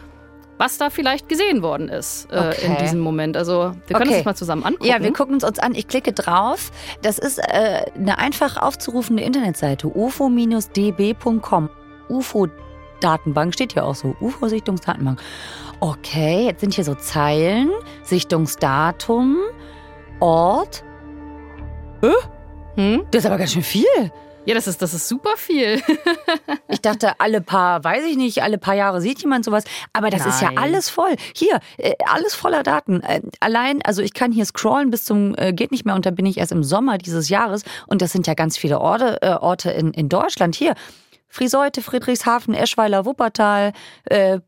was 0.59 0.77
da 0.77 0.89
vielleicht 0.89 1.29
gesehen 1.29 1.63
worden 1.63 1.87
ist 1.87 2.27
äh, 2.31 2.37
okay. 2.37 2.65
in 2.65 2.75
diesem 2.77 2.99
Moment. 2.99 3.37
Also 3.37 3.71
wir 3.87 3.97
können 3.97 4.09
okay. 4.09 4.09
uns 4.09 4.17
das 4.17 4.25
mal 4.25 4.35
zusammen 4.35 4.63
angucken. 4.65 4.85
Ja, 4.85 5.01
wir 5.01 5.13
gucken 5.13 5.33
uns 5.33 5.45
uns 5.45 5.57
an. 5.57 5.73
Ich 5.73 5.87
klicke 5.87 6.11
drauf. 6.11 6.71
Das 7.01 7.17
ist 7.17 7.39
äh, 7.39 7.85
eine 7.95 8.19
einfach 8.19 8.57
aufzurufende 8.57 9.23
Internetseite 9.23 9.87
ufo-db.com. 9.87 11.69
UFO-Datenbank 12.09 13.53
steht 13.53 13.73
hier 13.73 13.85
auch 13.85 13.95
so. 13.95 14.15
UFO-Sichtungsdatenbank. 14.19 15.21
Okay, 15.79 16.47
jetzt 16.47 16.59
sind 16.59 16.73
hier 16.73 16.83
so 16.83 16.95
Zeilen. 16.95 17.71
Sichtungsdatum, 18.03 19.37
Ort. 20.19 20.83
Hä? 22.01 22.11
Hm? 22.75 23.05
Das 23.11 23.23
ist 23.23 23.25
aber 23.27 23.37
ganz 23.37 23.53
schön 23.53 23.63
viel. 23.63 23.85
Ja, 24.49 24.55
das 24.55 24.65
ist, 24.65 24.81
das 24.81 24.95
ist 24.95 25.07
super 25.07 25.37
viel. 25.37 25.79
ich 26.69 26.81
dachte, 26.81 27.19
alle 27.19 27.39
paar, 27.39 27.83
weiß 27.83 28.03
ich 28.05 28.17
nicht, 28.17 28.41
alle 28.41 28.57
paar 28.57 28.73
Jahre 28.73 28.99
sieht 28.99 29.21
jemand 29.21 29.45
sowas. 29.45 29.63
Aber 29.93 30.09
das 30.09 30.21
Nein. 30.21 30.29
ist 30.29 30.41
ja 30.41 30.49
alles 30.55 30.89
voll. 30.89 31.15
Hier, 31.35 31.59
äh, 31.77 31.93
alles 32.11 32.33
voller 32.33 32.63
Daten. 32.63 33.01
Äh, 33.01 33.21
allein, 33.41 33.83
also 33.83 34.01
ich 34.01 34.15
kann 34.15 34.31
hier 34.31 34.45
scrollen 34.45 34.89
bis 34.89 35.03
zum 35.03 35.35
äh, 35.37 35.53
geht 35.53 35.69
nicht 35.69 35.85
mehr 35.85 35.93
und 35.93 36.07
dann 36.07 36.15
bin 36.15 36.25
ich 36.25 36.39
erst 36.39 36.51
im 36.51 36.63
Sommer 36.63 36.97
dieses 36.97 37.29
Jahres. 37.29 37.61
Und 37.85 38.01
das 38.01 38.11
sind 38.11 38.25
ja 38.25 38.33
ganz 38.33 38.57
viele 38.57 38.79
Orte, 38.81 39.21
äh, 39.21 39.33
Orte 39.33 39.69
in, 39.69 39.93
in 39.93 40.09
Deutschland. 40.09 40.55
Hier, 40.55 40.73
Friseute, 41.27 41.83
Friedrichshafen, 41.83 42.55
Eschweiler, 42.55 43.05
Wuppertal, 43.05 43.73
äh, 44.05 44.39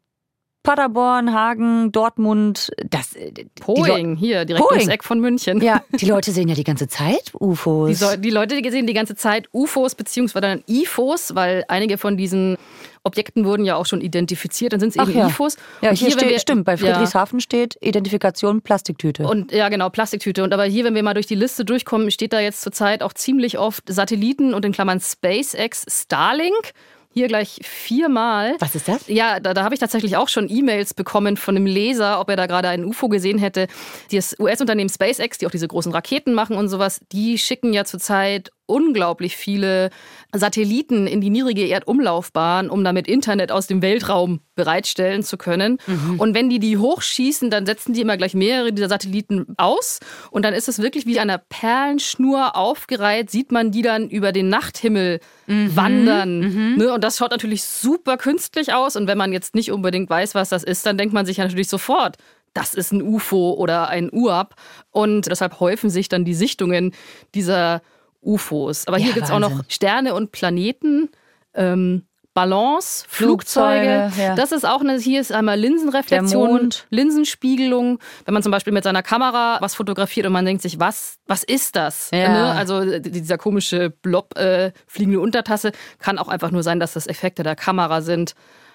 Paderborn, 0.63 1.33
Hagen, 1.33 1.91
Dortmund, 1.91 2.71
das. 2.89 3.15
äh, 3.15 3.31
Poing, 3.59 4.15
hier, 4.15 4.45
direkt 4.45 4.63
Poing. 4.67 4.79
ums 4.81 4.93
Eck 4.93 5.03
von 5.03 5.19
München. 5.19 5.59
Ja, 5.61 5.81
die 5.91 6.05
Leute 6.05 6.31
sehen 6.31 6.47
ja 6.47 6.55
die 6.55 6.63
ganze 6.63 6.87
Zeit 6.87 7.31
UFOs. 7.39 7.89
Die, 7.89 7.95
so, 7.95 8.15
die 8.15 8.29
Leute 8.29 8.61
die 8.61 8.69
sehen 8.69 8.85
die 8.85 8.93
ganze 8.93 9.15
Zeit 9.15 9.47
UFOs 9.53 9.95
beziehungsweise 9.95 10.41
dann 10.41 10.63
IFOs, 10.67 11.33
weil 11.35 11.65
einige 11.67 11.97
von 11.97 12.15
diesen 12.15 12.57
Objekten 13.03 13.45
wurden 13.45 13.65
ja 13.65 13.75
auch 13.75 13.87
schon 13.87 14.01
identifiziert. 14.01 14.73
Dann 14.73 14.79
sind 14.79 14.95
es 14.95 15.01
eben 15.01 15.17
ja. 15.17 15.27
IFOs. 15.29 15.57
Ja, 15.81 15.89
Und 15.89 15.95
hier, 15.97 16.09
wenn 16.11 16.19
steht, 16.19 16.29
wir- 16.29 16.39
stimmt, 16.39 16.65
bei 16.65 16.73
Ja. 16.73 16.77
Friedrichshafen 16.77 17.39
steht 17.39 17.77
Identifikation 17.81 18.61
Plastiktüte. 18.61 19.27
Und 19.27 19.51
ja, 19.51 19.69
genau, 19.69 19.89
Plastiktüte. 19.89 20.43
Und 20.43 20.53
aber 20.53 20.65
hier, 20.65 20.83
wenn 20.83 20.93
wir 20.93 21.01
mal 21.01 21.15
durch 21.15 21.25
die 21.27 21.35
Liste 21.35 21.65
durchkommen, 21.65 22.11
steht 22.11 22.33
da 22.33 22.39
jetzt 22.39 22.61
zurzeit 22.61 23.01
auch 23.01 23.13
ziemlich 23.13 23.57
oft 23.57 23.83
Satelliten 23.87 24.53
und 24.53 24.63
in 24.63 24.71
Klammern 24.73 24.99
SpaceX 24.99 25.85
Starlink. 25.89 26.73
Hier 27.13 27.27
gleich 27.27 27.59
viermal. 27.63 28.55
Was 28.59 28.73
ist 28.73 28.87
das? 28.87 29.07
Ja, 29.07 29.41
da, 29.41 29.53
da 29.53 29.63
habe 29.63 29.73
ich 29.73 29.81
tatsächlich 29.81 30.15
auch 30.15 30.29
schon 30.29 30.49
E-Mails 30.49 30.93
bekommen 30.93 31.35
von 31.35 31.57
einem 31.57 31.65
Leser, 31.65 32.21
ob 32.21 32.29
er 32.29 32.37
da 32.37 32.45
gerade 32.45 32.69
einen 32.69 32.85
UFO 32.85 33.09
gesehen 33.09 33.37
hätte. 33.37 33.67
Das 34.11 34.35
US-Unternehmen 34.39 34.89
SpaceX, 34.89 35.37
die 35.37 35.45
auch 35.45 35.51
diese 35.51 35.67
großen 35.67 35.91
Raketen 35.91 36.33
machen 36.33 36.55
und 36.55 36.69
sowas, 36.69 37.01
die 37.11 37.37
schicken 37.37 37.73
ja 37.73 37.83
zurzeit 37.83 38.51
unglaublich 38.65 39.35
viele 39.35 39.89
Satelliten 40.33 41.07
in 41.07 41.19
die 41.19 41.29
niedrige 41.29 41.67
Erdumlaufbahn, 41.67 42.69
um 42.69 42.83
damit 42.83 43.07
Internet 43.07 43.51
aus 43.51 43.67
dem 43.67 43.81
Weltraum 43.81 44.39
bereitstellen 44.55 45.23
zu 45.23 45.37
können. 45.37 45.77
Und 46.17 46.35
wenn 46.35 46.49
die 46.49 46.59
die 46.59 46.77
hochschießen, 46.77 47.49
dann 47.49 47.65
setzen 47.65 47.93
die 47.93 48.01
immer 48.01 48.15
gleich 48.15 48.33
mehrere 48.33 48.71
dieser 48.71 48.87
Satelliten 48.87 49.47
aus. 49.57 49.99
Und 50.29 50.45
dann 50.45 50.53
ist 50.53 50.69
es 50.69 50.79
wirklich 50.79 51.05
wie 51.05 51.19
einer 51.19 51.37
Perlenschnur 51.37 52.55
aufgereiht, 52.55 53.29
sieht 53.29 53.51
man 53.51 53.71
die 53.71 53.81
dann 53.81 54.09
über 54.09 54.31
den 54.31 54.47
Nachthimmel 54.49 55.19
wandern. 55.47 56.75
Ne? 56.77 56.93
Und 56.93 57.03
das 57.03 57.17
schaut 57.17 57.31
natürlich 57.31 57.63
super 57.63 58.15
künstlich 58.17 58.73
aus. 58.73 58.95
Und 58.95 59.07
wenn 59.07 59.17
man 59.17 59.33
jetzt 59.33 59.53
nicht 59.53 59.71
unbedingt 59.71 60.09
weiß, 60.09 60.33
was 60.33 60.49
das 60.49 60.63
ist, 60.63 60.85
dann 60.85 60.97
denkt 60.97 61.13
man 61.13 61.25
sich 61.25 61.37
ja 61.37 61.43
natürlich 61.43 61.67
sofort, 61.67 62.17
das 62.53 62.73
ist 62.73 62.91
ein 62.91 63.01
UFO 63.01 63.53
oder 63.53 63.89
ein 63.89 64.09
UAP. 64.11 64.55
Und 64.91 65.27
deshalb 65.27 65.59
häufen 65.59 65.89
sich 65.89 66.09
dann 66.09 66.25
die 66.25 66.33
Sichtungen 66.33 66.93
dieser 67.33 67.81
UFOs. 68.21 68.87
Aber 68.87 68.97
hier 68.97 69.09
Ja, 69.09 69.13
gibt 69.13 69.25
es 69.25 69.31
auch 69.31 69.39
noch. 69.39 69.63
Sterne 69.67 70.13
und 70.13 70.31
Planeten. 70.31 71.09
Ähm, 71.53 72.03
Ballons, 72.33 73.03
Flugzeuge. 73.09 74.09
Flugzeuge, 74.09 74.23
ja. 74.23 74.35
Das 74.35 74.53
ist 74.53 74.65
auch 74.65 74.79
eine, 74.79 74.97
hier 74.97 75.19
ist 75.19 75.33
einmal 75.33 75.59
Linsenreflexion. 75.59 76.69
Linsenspiegelung. 76.89 77.99
Wenn 78.23 78.33
man 78.33 78.41
zum 78.41 78.53
Beispiel 78.53 78.71
mit 78.71 78.85
seiner 78.85 79.03
Kamera 79.03 79.57
was 79.59 79.75
fotografiert 79.75 80.25
und 80.27 80.31
man 80.31 80.45
denkt 80.45 80.61
sich, 80.61 80.79
was, 80.79 81.17
was 81.27 81.43
ist 81.43 81.75
das? 81.75 82.09
Ja. 82.13 82.29
Ne? 82.29 82.51
Also 82.51 82.99
dieser 82.99 83.37
komische 83.37 83.89
Blob 83.89 84.37
äh, 84.37 84.71
fliegende 84.87 85.19
Untertasse 85.19 85.73
kann 85.99 86.17
auch 86.17 86.29
einfach 86.29 86.51
nur 86.51 86.63
sein, 86.63 86.79
dass 86.79 86.93
das 86.93 87.05
Effekte 87.05 87.43
der 87.43 87.57
Kamera 87.57 88.01
sind. 88.01 88.33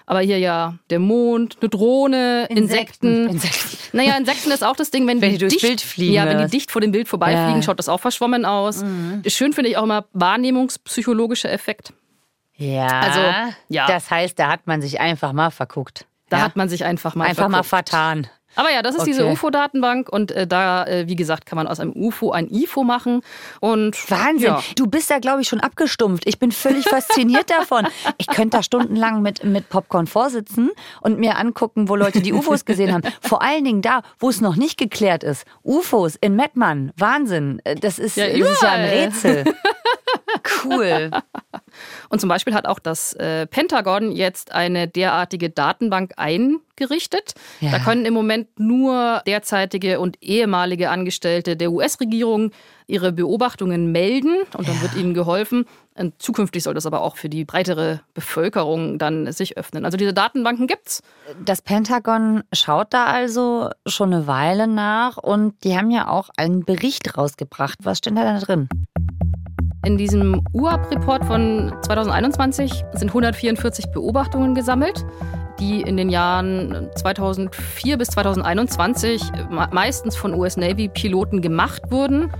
Aber 0.09 0.21
hier 0.21 0.39
ja 0.39 0.75
der 0.89 0.99
Mond, 0.99 1.57
eine 1.59 1.69
Drohne, 1.69 2.45
Insekten. 2.49 3.27
Insekten. 3.27 3.77
Naja, 3.91 4.17
Insekten 4.17 4.51
ist 4.51 4.63
auch 4.63 4.75
das 4.77 4.89
Ding, 4.89 5.05
wenn, 5.05 5.19
Wenn 5.21 5.31
die 5.31 5.37
die 5.37 5.39
durchs 5.39 5.55
dicht, 5.55 5.65
Bild 5.67 5.81
fliegen, 5.81 6.13
Ja, 6.13 6.25
wenn 6.25 6.37
die 6.37 6.45
was? 6.45 6.51
dicht 6.51 6.71
vor 6.71 6.79
dem 6.81 6.91
Bild 6.93 7.09
vorbeifliegen, 7.09 7.57
Ja. 7.57 7.61
schaut 7.61 7.77
das 7.77 7.89
auch 7.89 7.99
verschwommen 7.99 8.45
aus. 8.45 8.83
Schön 9.27 9.51
finde 9.53 9.69
ich 9.69 9.75
auch 9.77 9.83
immer 9.83 10.05
wahrnehmungspsychologischer 10.13 11.51
Effekt. 11.51 11.93
Ja. 12.55 12.87
Also, 12.87 13.19
ja. 13.69 13.85
Das 13.87 14.09
heißt, 14.09 14.39
da 14.39 14.49
hat 14.49 14.65
man 14.65 14.81
sich 14.81 14.99
einfach 14.99 15.33
mal 15.33 15.51
verguckt. 15.51 16.05
Da 16.29 16.37
ja? 16.37 16.43
hat 16.43 16.55
man 16.55 16.69
sich 16.69 16.85
einfach 16.85 17.13
mal 17.15 17.25
einfach 17.25 17.49
mal 17.49 17.63
verguckt. 17.63 17.89
vertan. 17.89 18.27
Aber 18.57 18.71
ja, 18.71 18.81
das 18.81 18.95
ist 18.95 19.05
diese 19.05 19.23
Okay. 19.23 19.33
UFO-Datenbank 19.33 20.09
und 20.09 20.31
äh, 20.31 20.45
da, 20.47 20.85
äh, 20.85 21.07
wie 21.07 21.15
gesagt, 21.15 21.45
kann 21.45 21.55
man 21.55 21.67
aus 21.67 21.79
einem 21.79 21.93
UFO 21.95 22.31
ein 22.31 22.49
IFO 22.49 22.83
machen. 22.83 23.21
Und 23.61 23.95
Wahnsinn. 24.11 24.47
Ja. 24.47 24.61
Du 24.75 24.87
bist 24.87 25.09
da, 25.09 25.19
glaube 25.19 25.41
ich, 25.41 25.47
schon 25.47 25.59
abgestumpft. 25.61 26.23
Ich 26.27 26.39
bin 26.39 26.51
völlig 26.51 26.85
fasziniert 26.89 27.49
davon. 27.49 27.87
Ich 28.17 28.27
könnte 28.27 28.57
da 28.57 28.63
stundenlang 28.63 29.21
mit, 29.21 29.43
mit 29.43 29.69
Popcorn 29.69 30.07
vorsitzen 30.07 30.71
und 31.01 31.19
mir 31.19 31.37
angucken, 31.37 31.87
wo 31.87 31.95
Leute 31.95 32.21
die 32.21 32.33
UFOs 32.33 32.65
gesehen 32.65 32.93
haben. 32.93 33.03
Vor 33.21 33.41
allen 33.41 33.63
Dingen 33.63 33.81
da, 33.81 34.01
wo 34.19 34.29
es 34.29 34.41
noch 34.41 34.55
nicht 34.55 34.77
geklärt 34.77 35.23
ist. 35.23 35.45
UFOs 35.63 36.15
in 36.15 36.35
Mettmann. 36.35 36.91
Wahnsinn. 36.97 37.61
Äh, 37.63 37.75
Das 37.75 37.99
ist 37.99 38.17
Ja, 38.17 38.27
das 38.27 38.49
ist 38.51 38.61
ja 38.63 38.69
ein. 38.71 38.85
Rätsel. 38.89 39.43
Cool. 40.63 41.11
Und 42.09 42.19
zum 42.19 42.29
Beispiel 42.29 42.53
hat 42.53 42.67
auch 42.67 42.79
das 42.79 43.13
äh, 43.13 43.47
Pentagon 43.47 44.11
jetzt 44.11 44.51
eine 44.53 44.87
derartige 44.87 45.49
Datenbank 45.49 46.13
eingerichtet. 46.17 47.33
Ja. 47.59 47.71
Da 47.71 47.79
können 47.79 48.05
im 48.05 48.13
Moment 48.13 48.59
nur 48.59 49.21
derzeitige 49.25 49.99
und 49.99 50.21
ehemalige 50.21 50.89
Angestellte 50.89 51.55
der 51.55 51.71
US-Regierung 51.71 52.51
ihre 52.87 53.11
Beobachtungen 53.11 53.91
melden 53.91 54.35
und 54.57 54.67
dann 54.67 54.81
wird 54.81 54.95
ihnen 54.95 55.13
geholfen. 55.13 55.65
Und 55.95 56.21
zukünftig 56.21 56.63
soll 56.63 56.73
das 56.73 56.85
aber 56.85 57.01
auch 57.01 57.17
für 57.17 57.27
die 57.27 57.43
breitere 57.43 58.01
Bevölkerung 58.13 58.99
dann 58.99 59.31
sich 59.31 59.57
öffnen. 59.57 59.83
Also 59.83 59.97
diese 59.97 60.13
Datenbanken 60.13 60.67
gibt's. 60.67 61.01
Das 61.43 61.61
Pentagon 61.61 62.43
schaut 62.53 62.93
da 62.93 63.05
also 63.05 63.69
schon 63.85 64.13
eine 64.13 64.27
Weile 64.27 64.67
nach 64.67 65.17
und 65.17 65.55
die 65.63 65.75
haben 65.75 65.91
ja 65.91 66.07
auch 66.07 66.29
einen 66.37 66.63
Bericht 66.63 67.17
rausgebracht. 67.17 67.79
Was 67.83 67.97
steht 67.97 68.15
da 68.15 68.39
drin? 68.39 68.69
In 69.85 69.97
diesem 69.97 70.41
UAP-Report 70.53 71.23
von 71.25 71.71
2021 71.83 72.83
sind 72.93 73.09
144 73.09 73.87
Beobachtungen 73.91 74.53
gesammelt, 74.55 75.05
die 75.59 75.81
in 75.81 75.97
den 75.97 76.09
Jahren 76.09 76.89
2004 76.95 77.97
bis 77.97 78.09
2021 78.09 79.31
me- 79.49 79.69
meistens 79.71 80.15
von 80.15 80.33
US 80.33 80.57
Navy-Piloten 80.57 81.41
gemacht 81.41 81.83
wurden. 81.89 82.31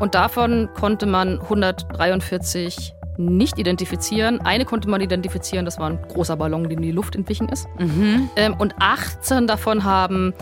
Und 0.00 0.14
davon 0.14 0.68
konnte 0.74 1.06
man 1.06 1.40
143 1.40 2.94
nicht 3.18 3.58
identifizieren. 3.58 4.40
Eine 4.42 4.64
konnte 4.64 4.90
man 4.90 5.00
identifizieren, 5.00 5.64
das 5.64 5.78
war 5.78 5.88
ein 5.90 5.98
großer 6.08 6.36
Ballon, 6.36 6.68
dem 6.68 6.82
die 6.82 6.92
Luft 6.92 7.14
entwichen 7.16 7.48
ist. 7.48 7.66
Ähm, 8.36 8.54
und 8.58 8.74
18 8.78 9.46
davon 9.46 9.84
haben 9.84 10.34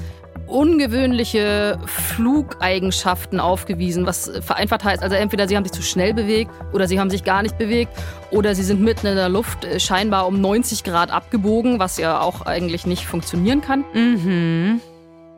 ungewöhnliche 0.55 1.79
Flugeigenschaften 1.85 3.41
aufgewiesen, 3.41 4.07
was 4.07 4.31
vereinfacht 4.41 4.85
heißt, 4.85 5.03
also 5.03 5.17
entweder 5.17 5.49
sie 5.49 5.57
haben 5.57 5.65
sich 5.65 5.73
zu 5.73 5.83
schnell 5.83 6.15
bewegt 6.15 6.53
oder 6.73 6.87
sie 6.87 7.01
haben 7.01 7.11
sich 7.11 7.25
gar 7.25 7.43
nicht 7.43 7.59
bewegt 7.59 7.93
oder 8.31 8.55
sie 8.55 8.63
sind 8.63 8.81
mitten 8.81 9.09
in 9.09 9.17
der 9.17 9.29
Luft 9.29 9.65
äh, 9.65 9.81
scheinbar 9.81 10.29
um 10.29 10.41
90 10.41 10.85
Grad 10.85 11.11
abgebogen, 11.11 11.81
was 11.81 11.99
ja 11.99 12.21
auch 12.21 12.43
eigentlich 12.43 12.87
nicht 12.87 13.05
funktionieren 13.05 13.63
kann. 13.63 13.85
Mhm. 13.93 14.81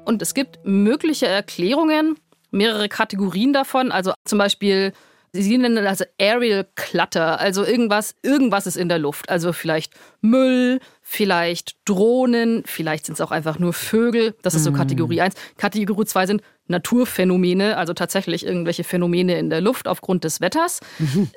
Und 0.05 0.21
es 0.21 0.35
gibt 0.35 0.59
mögliche 0.65 1.27
Erklärungen, 1.27 2.17
mehrere 2.51 2.89
Kategorien 2.89 3.55
davon. 3.55 3.93
Also 3.93 4.13
zum 4.25 4.39
Beispiel, 4.39 4.93
sie 5.33 5.59
nennen 5.59 5.77
das 5.77 5.87
also 6.01 6.05
Aerial 6.21 6.67
Clutter, 6.75 7.41
also 7.41 7.65
irgendwas, 7.65 8.15
irgendwas 8.23 8.67
ist 8.67 8.77
in 8.77 8.89
der 8.89 8.99
Luft. 8.99 9.29
Also 9.29 9.53
vielleicht 9.53 9.93
Müll, 10.21 10.81
vielleicht 11.03 11.77
Drohnen, 11.85 12.63
vielleicht 12.67 13.07
sind 13.07 13.15
es 13.15 13.21
auch 13.21 13.31
einfach 13.31 13.59
nur 13.59 13.73
Vögel. 13.73 14.35
Das 14.43 14.55
ist 14.55 14.65
so 14.65 14.73
Kategorie 14.73 15.21
1. 15.21 15.35
Kategorie 15.57 16.05
2 16.05 16.27
sind 16.27 16.43
Naturphänomene, 16.69 17.77
also 17.77 17.93
tatsächlich 17.93 18.45
irgendwelche 18.45 18.83
Phänomene 18.83 19.39
in 19.39 19.51
der 19.51 19.61
Luft 19.61 19.87
aufgrund 19.87 20.25
des 20.25 20.41
Wetters. 20.41 20.81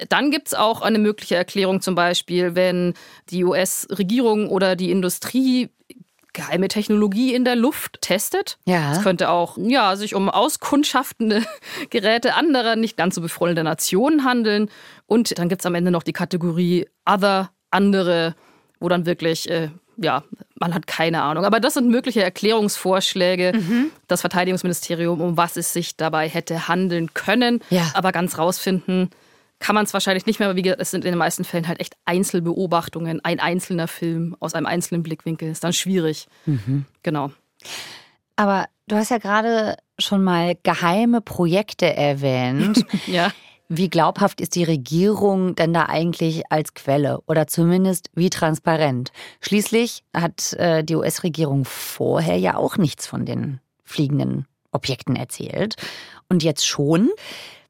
Dann 0.10 0.32
gibt 0.32 0.48
es 0.48 0.54
auch 0.56 0.82
eine 0.82 0.98
mögliche 0.98 1.36
Erklärung, 1.36 1.82
zum 1.82 1.94
Beispiel, 1.96 2.56
wenn 2.56 2.94
die 3.30 3.44
US-Regierung 3.44 4.50
oder 4.50 4.76
die 4.76 4.90
Industrie 4.90 5.70
geheime 6.34 6.68
Technologie 6.68 7.34
in 7.34 7.46
der 7.46 7.56
Luft 7.56 8.02
testet. 8.02 8.58
Ja. 8.66 8.94
Es 8.94 9.02
könnte 9.02 9.30
auch 9.30 9.58
ja, 9.58 9.96
sich 9.96 10.16
um 10.16 10.30
auskundschaftende 10.30 11.44
Geräte 11.90 12.36
anderer, 12.36 12.76
nicht 12.76 12.98
ganz 12.98 13.16
so 13.16 13.22
befreundete 13.22 13.64
Nationen 13.64 14.24
handeln. 14.24 14.70
Und 15.08 15.38
dann 15.38 15.50
gibt 15.50 15.62
es 15.62 15.66
am 15.66 15.76
Ende 15.76 15.92
noch 15.92 16.04
die 16.04 16.14
Kategorie 16.14 16.88
Other, 17.06 17.52
andere, 17.72 18.36
wo 18.80 18.90
dann 18.90 19.06
wirklich, 19.06 19.50
äh, 19.50 19.70
ja, 19.98 20.24
man 20.56 20.74
hat 20.74 20.88
keine 20.88 21.22
Ahnung. 21.22 21.46
Aber 21.46 21.60
das 21.60 21.76
sind 21.76 21.90
mögliche 21.90 22.24
Erklärungsvorschläge. 22.24 23.54
Das 24.08 24.22
Verteidigungsministerium, 24.22 25.22
um 25.22 25.38
was 25.38 25.58
es 25.58 25.74
sich 25.74 25.98
dabei 25.98 26.30
hätte 26.30 26.68
handeln 26.68 27.14
können. 27.14 27.62
Ja. 27.70 27.92
Aber 27.94 28.12
ganz 28.12 28.38
rausfinden 28.38 29.10
kann 29.60 29.76
man 29.76 29.86
es 29.86 29.94
wahrscheinlich 29.94 30.26
nicht 30.26 30.40
mehr, 30.40 30.48
aber 30.50 30.56
wie 30.56 30.62
gesagt, 30.62 30.82
es 30.82 30.92
sind 30.92 31.06
in 31.06 31.12
den 31.12 31.18
meisten 31.18 31.44
Fällen 31.44 31.68
halt 31.68 31.80
echt 31.80 31.96
Einzelbeobachtungen, 32.06 33.24
ein 33.24 33.40
einzelner 33.40 33.88
Film 33.88 34.36
aus 34.40 34.54
einem 34.56 34.66
einzelnen 34.66 35.04
Blickwinkel. 35.04 35.50
Ist 35.52 35.64
dann 35.64 35.74
schwierig. 35.74 36.28
Genau. 37.04 37.32
Aber 38.36 38.68
du 38.88 38.96
hast 38.96 39.12
ja 39.12 39.18
gerade 39.18 39.76
schon 39.98 40.24
mal 40.24 40.56
geheime 40.64 41.22
Projekte 41.22 41.94
erwähnt. 41.94 42.86
Ja. 43.08 43.32
Wie 43.72 43.88
glaubhaft 43.88 44.42
ist 44.42 44.56
die 44.56 44.64
Regierung 44.64 45.54
denn 45.54 45.74
da 45.74 45.86
eigentlich 45.86 46.52
als 46.52 46.74
Quelle 46.74 47.22
oder 47.28 47.46
zumindest 47.46 48.10
wie 48.16 48.32
transparent? 48.32 49.12
Schließlich 49.42 50.04
hat 50.12 50.54
äh, 50.54 50.84
die 50.84 50.96
US-Regierung 50.96 51.66
vorher 51.66 52.38
ja 52.38 52.56
auch 52.56 52.78
nichts 52.78 53.06
von 53.06 53.28
den 53.28 53.60
fliegenden 53.84 54.48
Objekten 54.72 55.16
erzählt 55.16 55.76
und 56.30 56.42
jetzt 56.42 56.66
schon. 56.66 57.12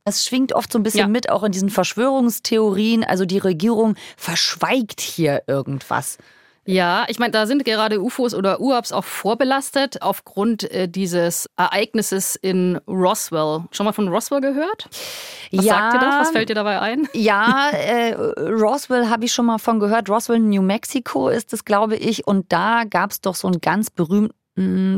Es 0.06 0.25
schwingt 0.25 0.53
oft 0.53 0.72
so 0.72 0.79
ein 0.79 0.84
bisschen 0.84 1.00
Ja. 1.01 1.08
mit, 1.08 1.29
auch 1.29 1.44
in 1.44 1.51
diesen 1.51 1.70
Verschwörungstheorien. 1.70 3.03
Also 3.03 3.25
die 3.25 3.38
Regierung 3.38 3.96
verschweigt 4.18 5.01
hier 5.01 5.44
irgendwas. 5.48 6.18
Ja, 6.65 7.06
ich 7.08 7.18
meine, 7.18 7.32
da 7.32 7.48
sind 7.48 7.65
gerade 7.65 8.00
UFOs 8.00 8.36
oder 8.36 8.62
UAPs 8.62 8.91
auch 8.91 9.03
vorbelastet 9.03 10.03
aufgrund 10.03 10.70
äh, 10.72 10.88
dieses 10.88 11.50
Ereignisses 11.58 12.36
in 12.36 12.79
Roswell. 12.88 13.63
Schon 13.72 13.88
mal 13.88 13.91
von 13.91 14.08
Roswell 14.08 14.39
gehört? 14.41 14.88
Was 15.51 15.65
ja, 15.65 15.74
sagt 15.74 15.94
dir 15.96 16.00
das? 16.00 16.15
Was 16.20 16.29
fällt 16.29 16.50
dir 16.50 16.53
dabei 16.53 16.79
ein? 16.79 17.08
Ja, 17.13 17.70
äh, 17.74 18.13
Roswell 18.13 19.10
habe 19.10 19.25
ich 19.25 19.32
schon 19.32 19.48
mal 19.48 19.58
von 19.58 19.79
gehört. 19.79 20.10
Roswell, 20.10 20.38
New 20.38 20.62
Mexico 20.62 21.29
ist 21.29 21.53
es, 21.53 21.65
glaube 21.65 21.96
ich. 21.96 22.27
Und 22.27 22.51
da 22.53 22.84
gab 22.88 23.12
es 23.12 23.22
doch 23.22 23.34
so 23.34 23.48
einen 23.48 23.62
ganz 23.62 23.89
berühmten 23.89 24.36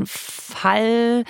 Fall, 0.06 1.24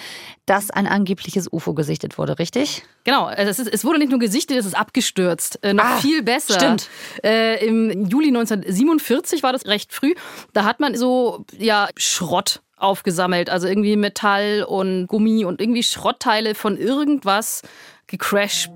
dass 0.46 0.72
ein 0.72 0.88
angebliches 0.88 1.52
UFO 1.52 1.74
gesichtet 1.74 2.18
wurde, 2.18 2.40
richtig? 2.40 2.84
Genau, 3.04 3.26
also 3.26 3.50
es, 3.50 3.60
ist, 3.60 3.74
es 3.74 3.84
wurde 3.84 4.00
nicht 4.00 4.10
nur 4.10 4.20
gesichtet, 4.20 4.58
es 4.58 4.66
ist 4.66 4.76
abgestürzt. 4.76 5.60
Äh, 5.64 5.74
noch 5.74 5.84
ah, 5.84 5.98
viel 5.98 6.24
besser. 6.24 6.54
Stimmt. 6.54 6.90
Äh, 7.24 7.66
Im 7.66 8.06
Juli 8.08 8.28
1947 8.30 9.44
war 9.44 9.52
das 9.52 9.66
recht 9.66 9.92
früh. 9.92 10.14
Da 10.54 10.64
hat 10.64 10.80
man 10.80 10.96
so 10.96 11.46
ja 11.58 11.90
Schrott 11.98 12.62
aufgesammelt, 12.78 13.50
also 13.50 13.68
irgendwie 13.68 13.96
Metall 13.96 14.66
und 14.68 15.08
Gummi 15.08 15.46
und 15.46 15.62
irgendwie 15.62 15.84
Schrottteile 15.84 16.56
von 16.56 16.78
irgendwas 16.78 17.64
gecrashed. 18.08 18.72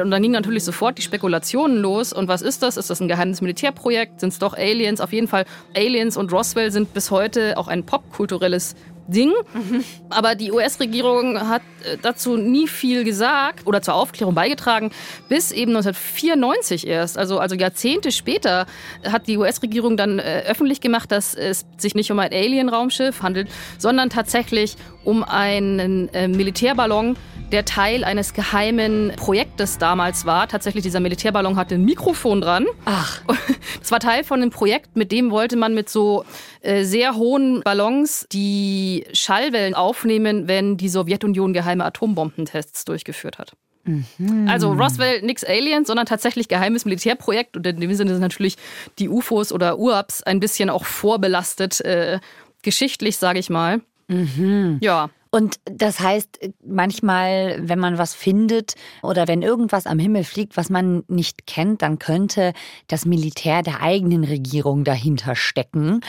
Und 0.00 0.10
dann 0.10 0.22
ging 0.22 0.32
natürlich 0.32 0.64
sofort 0.64 0.98
die 0.98 1.02
Spekulationen 1.02 1.78
los. 1.78 2.12
Und 2.12 2.28
was 2.28 2.42
ist 2.42 2.62
das? 2.62 2.76
Ist 2.76 2.90
das 2.90 3.00
ein 3.00 3.08
geheimes 3.08 3.40
Militärprojekt? 3.40 4.20
Sind 4.20 4.30
es 4.30 4.38
doch 4.38 4.54
Aliens? 4.54 5.00
Auf 5.00 5.12
jeden 5.12 5.28
Fall, 5.28 5.44
Aliens 5.76 6.16
und 6.16 6.32
Roswell 6.32 6.70
sind 6.70 6.94
bis 6.94 7.10
heute 7.10 7.56
auch 7.56 7.68
ein 7.68 7.84
popkulturelles 7.84 8.74
Ding. 9.06 9.32
Mhm. 9.52 9.84
Aber 10.08 10.34
die 10.34 10.50
US-Regierung 10.50 11.38
hat 11.48 11.62
äh, 11.84 11.96
dazu 12.00 12.36
nie 12.36 12.68
viel 12.68 13.04
gesagt 13.04 13.66
oder 13.66 13.82
zur 13.82 13.94
Aufklärung 13.94 14.34
beigetragen, 14.34 14.90
bis 15.28 15.52
eben 15.52 15.76
1994 15.76 16.86
erst. 16.86 17.18
Also, 17.18 17.38
also 17.38 17.54
Jahrzehnte 17.54 18.12
später 18.12 18.66
hat 19.04 19.26
die 19.26 19.36
US-Regierung 19.36 19.96
dann 19.96 20.18
äh, 20.18 20.44
öffentlich 20.46 20.80
gemacht, 20.80 21.12
dass 21.12 21.34
es 21.34 21.66
sich 21.76 21.94
nicht 21.94 22.10
um 22.10 22.18
ein 22.18 22.32
Alien-Raumschiff 22.32 23.22
handelt, 23.22 23.48
sondern 23.78 24.10
tatsächlich 24.10 24.76
um 25.04 25.22
einen 25.22 26.08
äh, 26.14 26.28
Militärballon, 26.28 27.16
der 27.54 27.64
Teil 27.64 28.02
eines 28.02 28.34
geheimen 28.34 29.12
Projektes 29.16 29.78
damals 29.78 30.26
war. 30.26 30.48
Tatsächlich, 30.48 30.82
dieser 30.82 30.98
Militärballon 30.98 31.56
hatte 31.56 31.76
ein 31.76 31.84
Mikrofon 31.84 32.40
dran. 32.40 32.66
Ach. 32.84 33.22
Das 33.80 33.90
war 33.90 34.00
Teil 34.00 34.24
von 34.24 34.40
einem 34.40 34.50
Projekt, 34.50 34.96
mit 34.96 35.12
dem 35.12 35.30
wollte 35.30 35.56
man 35.56 35.74
mit 35.74 35.90
so 35.90 36.24
äh, 36.62 36.84
sehr 36.84 37.16
hohen 37.16 37.60
Ballons 37.62 38.26
die 38.32 39.04
Schallwellen 39.12 39.74
aufnehmen, 39.74 40.48
wenn 40.48 40.78
die 40.78 40.88
Sowjetunion 40.88 41.52
geheime 41.52 41.84
Atombombentests 41.84 42.86
durchgeführt 42.86 43.38
hat. 43.38 43.52
Mhm. 43.84 44.48
Also 44.48 44.72
Roswell 44.72 45.20
nix 45.22 45.44
Aliens, 45.44 45.86
sondern 45.86 46.06
tatsächlich 46.06 46.48
geheimes 46.48 46.86
Militärprojekt. 46.86 47.56
Und 47.56 47.66
in 47.66 47.80
dem 47.80 47.94
Sinne 47.94 48.12
sind 48.12 48.22
natürlich 48.22 48.56
die 48.98 49.08
UFOs 49.08 49.52
oder 49.52 49.78
UAPs 49.78 50.22
ein 50.22 50.40
bisschen 50.40 50.70
auch 50.70 50.86
vorbelastet, 50.86 51.80
äh, 51.82 52.20
geschichtlich, 52.62 53.18
sage 53.18 53.38
ich 53.38 53.50
mal. 53.50 53.82
Mhm. 54.08 54.78
Ja. 54.80 55.10
Und 55.34 55.56
das 55.64 55.98
heißt, 55.98 56.38
manchmal, 56.64 57.56
wenn 57.60 57.80
man 57.80 57.98
was 57.98 58.14
findet 58.14 58.76
oder 59.02 59.26
wenn 59.26 59.42
irgendwas 59.42 59.84
am 59.84 59.98
Himmel 59.98 60.22
fliegt, 60.22 60.56
was 60.56 60.70
man 60.70 61.02
nicht 61.08 61.48
kennt, 61.48 61.82
dann 61.82 61.98
könnte 61.98 62.52
das 62.86 63.04
Militär 63.04 63.64
der 63.64 63.82
eigenen 63.82 64.22
Regierung 64.22 64.84
dahinter 64.84 65.34
stecken. 65.34 66.02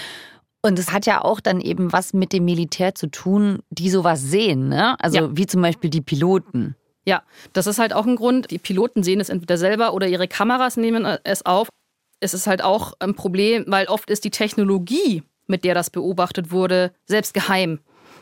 Und 0.62 0.78
es 0.78 0.92
hat 0.92 1.08
ja 1.08 1.24
auch 1.24 1.40
dann 1.40 1.60
eben 1.60 1.92
was 1.92 2.14
mit 2.14 2.34
dem 2.34 2.46
Militär 2.46 2.94
zu 2.94 3.08
tun, 3.08 3.64
die 3.72 3.90
sowas 3.90 4.22
sehen, 4.22 4.70
ne? 4.70 4.96
Also 5.00 5.18
ja. 5.18 5.30
wie 5.36 5.48
zum 5.48 5.64
Beispiel 5.64 5.90
die 5.90 6.02
Piloten. 6.02 6.76
Ja, 7.04 7.24
das 7.52 7.66
ist 7.66 7.80
halt 7.80 7.94
auch 7.94 8.06
ein 8.06 8.18
Grund. 8.18 8.52
Die 8.52 8.60
Piloten 8.60 9.02
sehen 9.02 9.20
es 9.20 9.30
entweder 9.30 9.58
selber 9.58 9.96
oder 9.96 10.08
ihre 10.08 10.28
Kameras 10.28 10.78
nehmen 10.78 11.04
es 11.24 11.44
auf. 11.48 11.68
Es 12.20 12.36
ist 12.36 12.46
halt 12.46 12.64
auch 12.64 12.94
ein 13.00 13.16
Problem, 13.16 13.66
weil 13.70 13.88
oft 13.88 14.12
ist 14.12 14.24
die 14.24 14.30
Technologie, 14.30 15.24
mit 15.48 15.64
der 15.64 15.74
das 15.74 15.90
beobachtet 15.90 16.52
wurde, 16.52 16.92
selbst 17.08 17.34
geheim. 17.34 17.80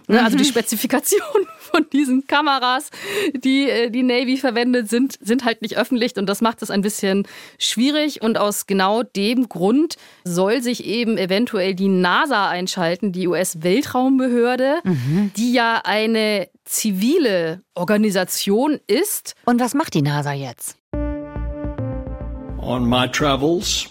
Ne? 0.07 0.24
Also 0.24 0.38
die 0.38 0.43
mhm. 0.43 0.48
Spezifikationen 0.48 1.48
von 1.57 1.86
diesen 1.91 2.27
Kameras, 2.27 2.89
die 3.33 3.69
äh, 3.69 3.89
die 3.89 4.03
Navy 4.03 4.38
verwendet, 4.38 4.89
sind, 4.89 5.17
sind 5.22 5.45
halt 5.45 5.62
nicht 5.62 5.77
öffentlich 5.77 6.15
und 6.17 6.27
das 6.27 6.41
macht 6.41 6.62
es 6.62 6.69
ein 6.69 6.81
bisschen 6.81 7.27
schwierig. 7.57 8.22
Und 8.22 8.38
aus 8.38 8.67
genau 8.67 9.03
dem 9.03 9.50
Grund 9.50 9.95
soll 10.24 10.62
sich 10.62 10.86
eben 10.86 11.17
eventuell 11.17 11.74
die 11.74 11.88
NASA 11.88 12.50
einschalten, 12.50 13.12
die 13.12 13.27
US-Weltraumbehörde, 13.27 14.79
mhm. 14.83 15.31
die 15.36 15.53
ja 15.53 15.81
eine 15.83 16.48
zivile 16.65 17.62
Organisation 17.75 18.79
ist. 18.88 19.36
Und 19.45 19.60
was 19.60 19.74
macht 19.74 19.93
die 19.93 20.01
NASA 20.01 20.33
jetzt? 20.33 20.77
On 22.60 22.88
my 22.88 23.07
travels, 23.10 23.88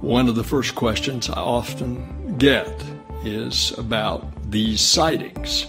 one 0.00 0.30
of 0.30 0.36
the 0.36 0.42
first 0.42 0.74
questions 0.74 1.28
I 1.28 1.32
often 1.32 2.38
get 2.38 2.66
is 3.24 3.74
about 3.78 4.22
these 4.50 4.80
sightings. 4.80 5.66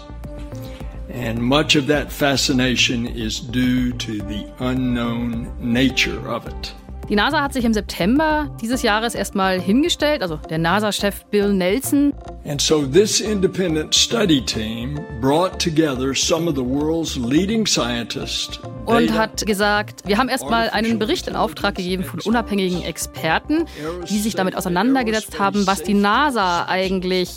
And 1.14 1.40
much 1.40 1.76
of 1.76 1.88
that 1.88 2.12
fascination 2.12 3.06
is 3.06 3.40
due 3.40 3.92
to 3.94 4.20
the 4.24 4.46
unknown 4.60 5.52
nature 5.60 6.20
of 6.28 6.48
it. 6.48 6.74
Die 7.10 7.16
NASA 7.16 7.42
hat 7.42 7.52
sich 7.52 7.66
im 7.66 7.74
September 7.74 8.50
dieses 8.62 8.84
Jahres 8.84 9.16
erstmal 9.16 9.60
hingestellt, 9.60 10.22
also 10.22 10.38
der 10.38 10.58
NASA-Chef 10.60 11.26
Bill 11.26 11.52
Nelson. 11.52 12.14
And 12.44 12.60
so 12.60 12.82
this 12.82 13.22
independent 13.22 13.94
study 13.94 14.42
team 14.42 15.00
brought 15.22 15.60
together 15.60 16.16
some 16.16 16.48
of 16.48 16.56
the 16.56 16.64
world's 16.64 17.16
leading 17.16 17.68
scientists. 17.68 18.60
Und 18.86 19.14
hat 19.14 19.46
gesagt, 19.46 20.08
wir 20.08 20.18
haben 20.18 20.28
erstmal 20.28 20.70
einen 20.72 20.98
Bericht 20.98 21.28
in 21.28 21.36
Auftrag 21.36 21.76
gegeben 21.76 22.04
von 22.04 22.20
unabhängigen 22.22 22.82
Experten, 22.82 23.66
die 24.10 24.18
sich 24.18 24.34
damit 24.34 24.56
auseinandergesetzt 24.56 25.40
haben, 25.40 25.68
was 25.68 25.84
die 25.84 25.94
NASA 25.94 26.66
eigentlich 26.66 27.30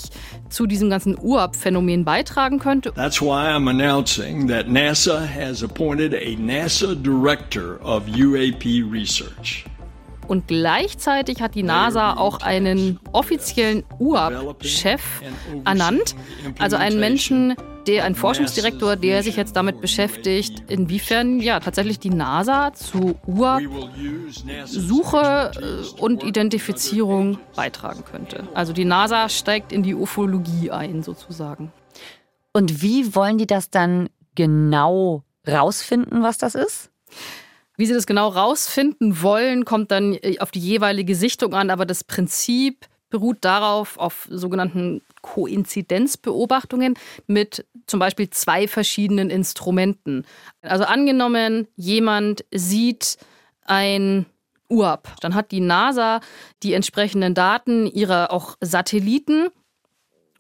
zu 0.49 0.67
diesem 0.67 0.89
ganzen 0.89 1.19
UAP-Phänomen 1.19 2.05
beitragen 2.07 2.59
könnte. 2.59 2.93
That's 2.95 3.21
why 3.21 3.47
I'm 3.47 3.69
announcing 3.69 4.49
that 4.49 4.69
NASA 4.69 5.21
has 5.21 5.63
appointed 5.63 6.15
a 6.15 6.35
NASA 6.41 6.95
Director 6.95 7.79
of 7.83 8.05
UAP 8.07 8.91
Research. 8.91 9.67
Und 10.27 10.49
gleichzeitig 10.49 11.41
hat 11.43 11.55
die 11.55 11.63
NASA 11.63 12.15
auch 12.15 12.41
einen 12.41 12.99
offiziellen 13.13 13.85
UAP-Chef 13.99 15.03
ernannt, 15.65 16.17
also 16.59 16.77
einen 16.77 16.99
Menschen, 17.01 17.55
der 17.87 18.05
ein 18.05 18.15
Forschungsdirektor, 18.15 18.97
der 18.97 19.23
sich 19.23 19.37
jetzt 19.37 19.57
damit 19.57 19.81
beschäftigt, 19.81 20.71
inwiefern 20.71 21.41
ja 21.41 21.61
tatsächlich 21.61 21.99
die 21.99 22.11
NASA 22.11 22.73
zu 22.73 23.17
UAP-Suche 23.27 24.73
äh, 25.55 26.01
und 26.01 26.23
Identifizierung 26.25 27.39
beitragen 27.55 28.05
könnte. 28.05 28.49
Also 28.55 28.73
die 28.73 28.87
NASA 28.87 29.29
steigt 29.29 29.73
in 29.73 29.83
die 29.83 29.95
Ufologie 29.95 30.71
ein, 30.71 31.03
sozusagen. 31.03 31.73
Und 32.53 32.83
wie 32.83 33.15
wollen 33.15 33.37
die 33.39 33.47
das 33.47 33.71
dann 33.71 34.09
genau 34.35 35.25
rausfinden, 35.47 36.23
was 36.23 36.39
das 36.39 36.55
ist? 36.55 36.91
Wie 37.77 37.87
sie 37.87 37.95
das 37.95 38.07
genau 38.07 38.29
rausfinden 38.29 39.23
wollen, 39.23 39.65
kommt 39.65 39.91
dann 39.91 40.15
äh, 40.15 40.39
auf 40.39 40.51
die 40.51 40.61
jeweilige 40.61 41.15
Sichtung 41.15 41.55
an, 41.55 41.71
aber 41.71 41.87
das 41.87 42.05
Prinzip 42.05 42.87
beruht 43.11 43.39
darauf, 43.43 43.97
auf 43.99 44.27
sogenannten 44.31 45.01
Koinzidenzbeobachtungen 45.23 46.95
mit 47.27 47.65
zum 47.87 48.01
Beispiel 48.01 48.29
zwei 48.31 48.67
verschiedenen 48.67 49.31
Instrumenten. 49.31 50.27
Also 50.63 50.85
angenommen, 50.85 51.69
jemand 51.77 52.45
sieht 52.51 53.19
ein 53.65 54.27
UAP, 54.69 55.09
dann 55.21 55.35
hat 55.35 55.53
die 55.53 55.61
NASA 55.61 56.21
die 56.63 56.73
entsprechenden 56.73 57.35
Daten 57.35 57.87
ihrer 57.87 58.33
auch 58.33 58.57
Satelliten 58.61 59.49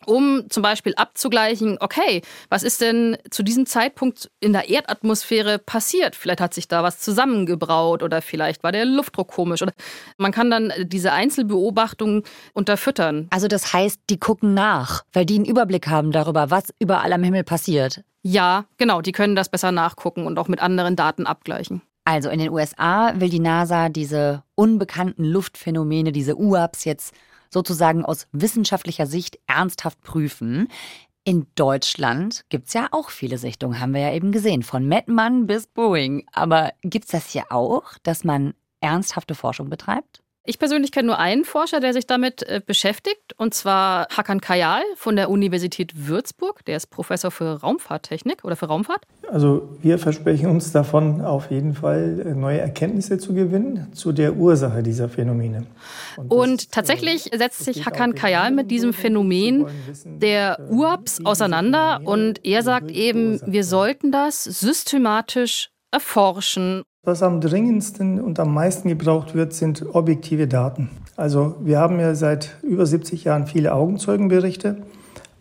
um 0.06 0.44
zum 0.48 0.62
Beispiel 0.62 0.94
abzugleichen, 0.96 1.78
okay, 1.80 2.22
was 2.48 2.62
ist 2.62 2.80
denn 2.80 3.16
zu 3.30 3.42
diesem 3.42 3.66
Zeitpunkt 3.66 4.30
in 4.40 4.52
der 4.52 4.68
Erdatmosphäre 4.68 5.58
passiert? 5.58 6.16
Vielleicht 6.16 6.40
hat 6.40 6.54
sich 6.54 6.68
da 6.68 6.82
was 6.82 7.00
zusammengebraut 7.00 8.02
oder 8.02 8.22
vielleicht 8.22 8.62
war 8.62 8.72
der 8.72 8.84
Luftdruck 8.84 9.28
komisch. 9.28 9.62
Oder 9.62 9.72
man 10.18 10.32
kann 10.32 10.50
dann 10.50 10.72
diese 10.80 11.12
Einzelbeobachtungen 11.12 12.22
unterfüttern. 12.52 13.28
Also 13.30 13.48
das 13.48 13.72
heißt, 13.72 14.00
die 14.10 14.18
gucken 14.18 14.54
nach, 14.54 15.04
weil 15.12 15.26
die 15.26 15.36
einen 15.36 15.44
Überblick 15.44 15.88
haben 15.88 16.12
darüber, 16.12 16.50
was 16.50 16.72
überall 16.78 17.12
am 17.12 17.22
Himmel 17.22 17.44
passiert. 17.44 18.02
Ja, 18.22 18.64
genau, 18.78 19.02
die 19.02 19.12
können 19.12 19.36
das 19.36 19.50
besser 19.50 19.70
nachgucken 19.70 20.26
und 20.26 20.38
auch 20.38 20.48
mit 20.48 20.60
anderen 20.60 20.96
Daten 20.96 21.26
abgleichen. 21.26 21.82
Also 22.04 22.28
in 22.28 22.38
den 22.38 22.50
USA 22.50 23.18
will 23.18 23.30
die 23.30 23.40
NASA 23.40 23.88
diese 23.88 24.42
unbekannten 24.54 25.24
Luftphänomene, 25.24 26.12
diese 26.12 26.36
UAPs 26.36 26.84
jetzt 26.84 27.14
sozusagen 27.54 28.04
aus 28.04 28.26
wissenschaftlicher 28.32 29.06
Sicht 29.06 29.38
ernsthaft 29.46 30.02
prüfen. 30.02 30.68
In 31.24 31.46
Deutschland 31.54 32.44
gibt 32.50 32.66
es 32.66 32.74
ja 32.74 32.88
auch 32.90 33.08
viele 33.08 33.38
Sichtungen, 33.38 33.80
haben 33.80 33.94
wir 33.94 34.02
ja 34.02 34.12
eben 34.12 34.30
gesehen, 34.30 34.62
von 34.62 34.86
Mettmann 34.86 35.46
bis 35.46 35.66
Boeing. 35.66 36.26
Aber 36.32 36.72
gibt 36.82 37.06
es 37.06 37.12
das 37.12 37.30
hier 37.30 37.50
auch, 37.50 37.94
dass 38.02 38.24
man 38.24 38.52
ernsthafte 38.80 39.34
Forschung 39.34 39.70
betreibt? 39.70 40.23
Ich 40.46 40.58
persönlich 40.58 40.92
kenne 40.92 41.06
nur 41.06 41.18
einen 41.18 41.46
Forscher, 41.46 41.80
der 41.80 41.94
sich 41.94 42.06
damit 42.06 42.42
äh, 42.42 42.60
beschäftigt, 42.64 43.32
und 43.38 43.54
zwar 43.54 44.08
Hakan 44.14 44.42
Kayal 44.42 44.82
von 44.94 45.16
der 45.16 45.30
Universität 45.30 46.06
Würzburg. 46.06 46.62
Der 46.66 46.76
ist 46.76 46.88
Professor 46.88 47.30
für 47.30 47.60
Raumfahrttechnik 47.60 48.44
oder 48.44 48.54
für 48.54 48.66
Raumfahrt. 48.66 49.06
Also 49.30 49.70
wir 49.80 49.98
versprechen 49.98 50.50
uns 50.50 50.70
davon 50.70 51.22
auf 51.22 51.50
jeden 51.50 51.74
Fall 51.74 52.20
äh, 52.26 52.34
neue 52.34 52.60
Erkenntnisse 52.60 53.16
zu 53.16 53.32
gewinnen 53.32 53.90
zu 53.94 54.12
der 54.12 54.36
Ursache 54.36 54.82
dieser 54.82 55.08
Phänomene. 55.08 55.66
Und, 56.18 56.30
und 56.30 56.62
äh, 56.64 56.66
tatsächlich 56.70 57.30
setzt 57.34 57.64
sich 57.64 57.86
Hakan 57.86 58.14
Kayal 58.14 58.50
mit 58.50 58.70
diesem 58.70 58.92
Phänomen 58.92 59.64
der 60.04 60.58
UAPs 60.70 61.24
auseinander 61.24 62.02
und 62.04 62.44
er 62.44 62.62
sagt 62.62 62.90
eben, 62.90 63.40
wir 63.46 63.64
sollten 63.64 64.12
das 64.12 64.44
systematisch 64.44 65.70
erforschen 65.90 66.82
was 67.04 67.22
am 67.22 67.40
dringendsten 67.40 68.20
und 68.20 68.40
am 68.40 68.54
meisten 68.54 68.88
gebraucht 68.88 69.34
wird, 69.34 69.52
sind 69.52 69.84
objektive 69.94 70.48
Daten. 70.48 70.90
Also 71.16 71.56
wir 71.60 71.78
haben 71.78 72.00
ja 72.00 72.14
seit 72.14 72.56
über 72.62 72.86
70 72.86 73.24
Jahren 73.24 73.46
viele 73.46 73.74
Augenzeugenberichte, 73.74 74.78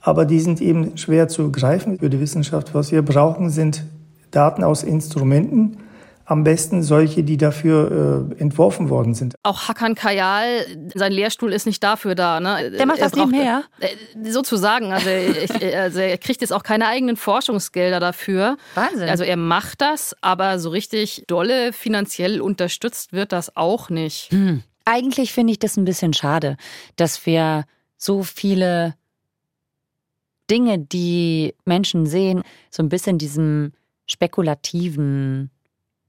aber 0.02 0.26
die 0.26 0.39
sind 0.39 0.62
eben 0.62 0.97
schwer 0.97 1.28
zu 1.30 1.52
greifen 1.52 1.99
für 1.99 2.10
die 2.10 2.19
Wissenschaft. 2.19 2.73
Was 2.73 2.91
wir 2.91 3.02
brauchen, 3.02 3.49
sind 3.49 3.86
Daten 4.32 4.63
aus 4.63 4.84
Instrumenten, 4.84 5.78
am 6.25 6.43
besten 6.43 6.83
solche, 6.83 7.23
die 7.23 7.38
dafür 7.38 8.29
äh, 8.31 8.41
entworfen 8.41 8.89
worden 8.89 9.13
sind. 9.13 9.36
Auch 9.43 9.67
Hakan 9.67 9.95
Kayal, 9.95 10.65
sein 10.93 11.12
Lehrstuhl 11.12 11.51
ist 11.51 11.65
nicht 11.65 11.83
dafür 11.83 12.15
da. 12.15 12.39
Ne? 12.39 12.71
Der 12.71 12.86
macht 12.86 12.99
er 12.99 13.09
das 13.09 13.15
nebenher? 13.15 13.63
Äh, 13.79 14.31
sozusagen. 14.31 14.93
Also, 14.93 15.09
ich, 15.09 15.51
also 15.75 15.99
er 15.99 16.17
kriegt 16.17 16.41
jetzt 16.41 16.53
auch 16.53 16.63
keine 16.63 16.88
eigenen 16.88 17.17
Forschungsgelder 17.17 17.99
dafür. 17.99 18.57
Wahnsinn. 18.75 19.09
Also 19.09 19.23
er 19.23 19.38
macht 19.38 19.81
das, 19.81 20.15
aber 20.21 20.59
so 20.59 20.69
richtig 20.69 21.23
dolle 21.27 21.73
finanziell 21.73 22.39
unterstützt 22.41 23.12
wird 23.12 23.31
das 23.31 23.55
auch 23.55 23.89
nicht. 23.89 24.31
Hm. 24.31 24.63
Eigentlich 24.86 25.33
finde 25.33 25.51
ich 25.51 25.59
das 25.59 25.77
ein 25.77 25.86
bisschen 25.86 26.13
schade, 26.13 26.57
dass 26.95 27.25
wir 27.25 27.65
so 27.97 28.23
viele 28.23 28.95
Dinge, 30.49 30.79
die 30.79 31.55
Menschen 31.65 32.05
sehen, 32.05 32.43
so 32.69 32.83
ein 32.83 32.89
bisschen 32.89 33.17
diesem 33.17 33.71
spekulativen 34.05 35.49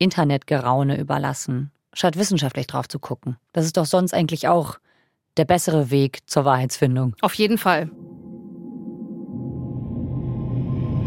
Internetgeraune 0.04 1.00
überlassen, 1.00 1.70
statt 1.94 2.18
wissenschaftlich 2.18 2.66
drauf 2.66 2.86
zu 2.88 2.98
gucken. 2.98 3.36
Das 3.52 3.64
ist 3.64 3.76
doch 3.78 3.86
sonst 3.86 4.12
eigentlich 4.12 4.46
auch 4.48 4.78
der 5.38 5.46
bessere 5.46 5.90
Weg 5.90 6.18
zur 6.26 6.44
Wahrheitsfindung. 6.44 7.16
Auf 7.22 7.34
jeden 7.34 7.58
Fall. 7.58 7.90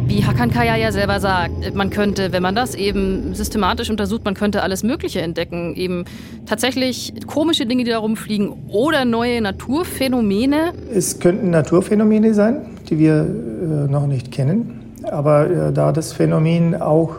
Wie 0.08 0.24
Hakan 0.24 0.50
Kaya 0.52 0.78
ja 0.78 0.92
selber 0.94 1.20
sagt, 1.20 1.76
man 1.76 1.90
könnte, 1.90 2.32
wenn 2.32 2.42
man 2.42 2.56
das 2.56 2.76
eben 2.76 3.36
systematisch 3.36 3.90
untersucht, 3.90 4.24
man 4.24 4.36
könnte 4.36 4.64
alles 4.64 4.82
Mögliche 4.82 5.22
entdecken. 5.22 5.76
Eben 5.76 6.06
tatsächlich 6.46 7.14
komische 7.28 7.66
Dinge, 7.66 7.84
die 7.84 7.92
da 7.92 7.98
rumfliegen 8.00 8.70
oder 8.70 9.04
neue 9.04 9.42
Naturphänomene. 9.42 10.72
Es 10.94 11.20
könnten 11.20 11.50
Naturphänomene 11.50 12.34
sein, 12.34 12.78
die 12.90 12.98
wir 12.98 13.16
äh, 13.16 13.92
noch 13.92 14.08
nicht 14.08 14.32
kennen. 14.32 14.94
Aber 15.04 15.50
äh, 15.50 15.74
da 15.74 15.92
das 15.92 16.14
Phänomen 16.14 16.74
auch 16.82 17.16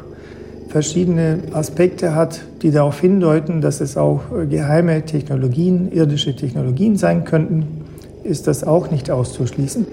verschiedene 0.68 1.40
Aspekte 1.52 2.14
hat, 2.14 2.40
die 2.62 2.70
darauf 2.70 3.00
hindeuten, 3.00 3.61
dass 3.61 3.81
es 3.81 3.96
auch 3.96 4.20
geheime 4.48 5.04
Technologien, 5.04 5.90
irdische 5.92 6.37
Technologien 6.37 6.96
sein 6.96 7.24
könnten, 7.24 7.85
ist 8.24 8.46
das 8.46 8.64
auch 8.64 8.90
nicht 8.90 9.11
auszuschließen. 9.11 9.87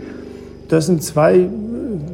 Das 0.68 0.88
sind 0.88 1.04
zwei 1.04 1.48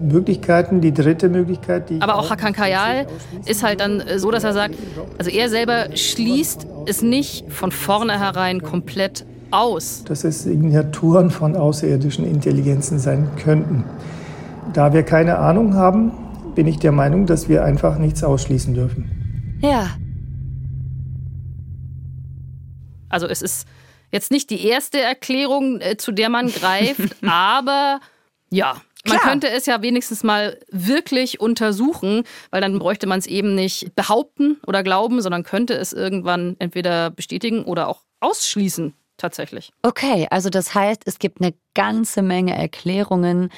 Möglichkeiten. 0.01 0.81
Die 0.81 0.93
dritte 0.93 1.29
Möglichkeit, 1.29 1.89
die. 1.89 2.01
Aber 2.01 2.15
auch 2.15 2.29
Hakan 2.29 2.53
Kayal 2.53 3.07
ist 3.45 3.63
halt 3.63 3.79
dann 3.79 4.03
so, 4.17 4.31
dass 4.31 4.43
er 4.43 4.53
sagt, 4.53 4.75
also 5.17 5.31
er 5.31 5.49
selber 5.49 5.95
schließt 5.95 6.67
es 6.85 7.01
nicht 7.01 7.51
von 7.51 7.71
vornherein 7.71 8.61
komplett 8.61 9.25
aus. 9.51 10.03
Dass 10.05 10.23
es 10.23 10.43
Signaturen 10.43 11.29
von 11.29 11.55
außerirdischen 11.55 12.25
Intelligenzen 12.25 12.99
sein 12.99 13.29
könnten. 13.41 13.83
Da 14.73 14.93
wir 14.93 15.03
keine 15.03 15.37
Ahnung 15.37 15.75
haben, 15.75 16.11
bin 16.55 16.67
ich 16.67 16.79
der 16.79 16.91
Meinung, 16.91 17.25
dass 17.25 17.49
wir 17.49 17.63
einfach 17.63 17.97
nichts 17.97 18.23
ausschließen 18.23 18.73
dürfen. 18.73 19.59
Ja. 19.61 19.89
Also 23.09 23.27
es 23.27 23.41
ist 23.41 23.67
jetzt 24.11 24.31
nicht 24.31 24.49
die 24.49 24.65
erste 24.65 24.99
Erklärung, 24.99 25.79
äh, 25.81 25.97
zu 25.97 26.11
der 26.11 26.29
man 26.29 26.47
greift, 26.51 27.15
aber 27.25 27.99
ja, 28.49 28.81
man 29.05 29.17
Klar. 29.17 29.29
könnte 29.29 29.49
es 29.49 29.65
ja 29.65 29.81
wenigstens 29.81 30.23
mal 30.23 30.59
wirklich 30.69 31.39
untersuchen, 31.39 32.23
weil 32.51 32.61
dann 32.61 32.77
bräuchte 32.77 33.07
man 33.07 33.17
es 33.17 33.25
eben 33.25 33.55
nicht 33.55 33.95
behaupten 33.95 34.57
oder 34.67 34.83
glauben, 34.83 35.21
sondern 35.21 35.43
könnte 35.43 35.73
es 35.73 35.91
irgendwann 35.91 36.55
entweder 36.59 37.09
bestätigen 37.09 37.63
oder 37.63 37.87
auch 37.87 38.03
ausschließen 38.19 38.93
tatsächlich. 39.17 39.71
Okay, 39.81 40.27
also 40.29 40.49
das 40.49 40.75
heißt, 40.75 41.03
es 41.05 41.17
gibt 41.17 41.41
eine 41.41 41.53
ganze 41.73 42.21
Menge 42.21 42.55
Erklärungen, 42.55 43.49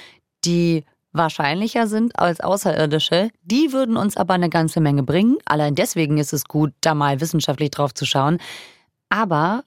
die 0.46 0.86
wahrscheinlicher 1.14 1.88
sind 1.88 2.20
als 2.20 2.42
Außerirdische. 2.42 3.30
Die 3.44 3.72
würden 3.72 3.96
uns 3.98 4.18
aber 4.18 4.34
eine 4.34 4.50
ganze 4.50 4.82
Menge 4.82 5.04
bringen. 5.04 5.38
Allein 5.46 5.76
deswegen 5.76 6.18
ist 6.18 6.34
es 6.34 6.46
gut, 6.46 6.74
da 6.82 6.94
mal 6.94 7.22
wissenschaftlich 7.22 7.72
drauf 7.72 7.94
zu 7.94 8.06
schauen. 8.06 8.40
Aber 9.10 9.64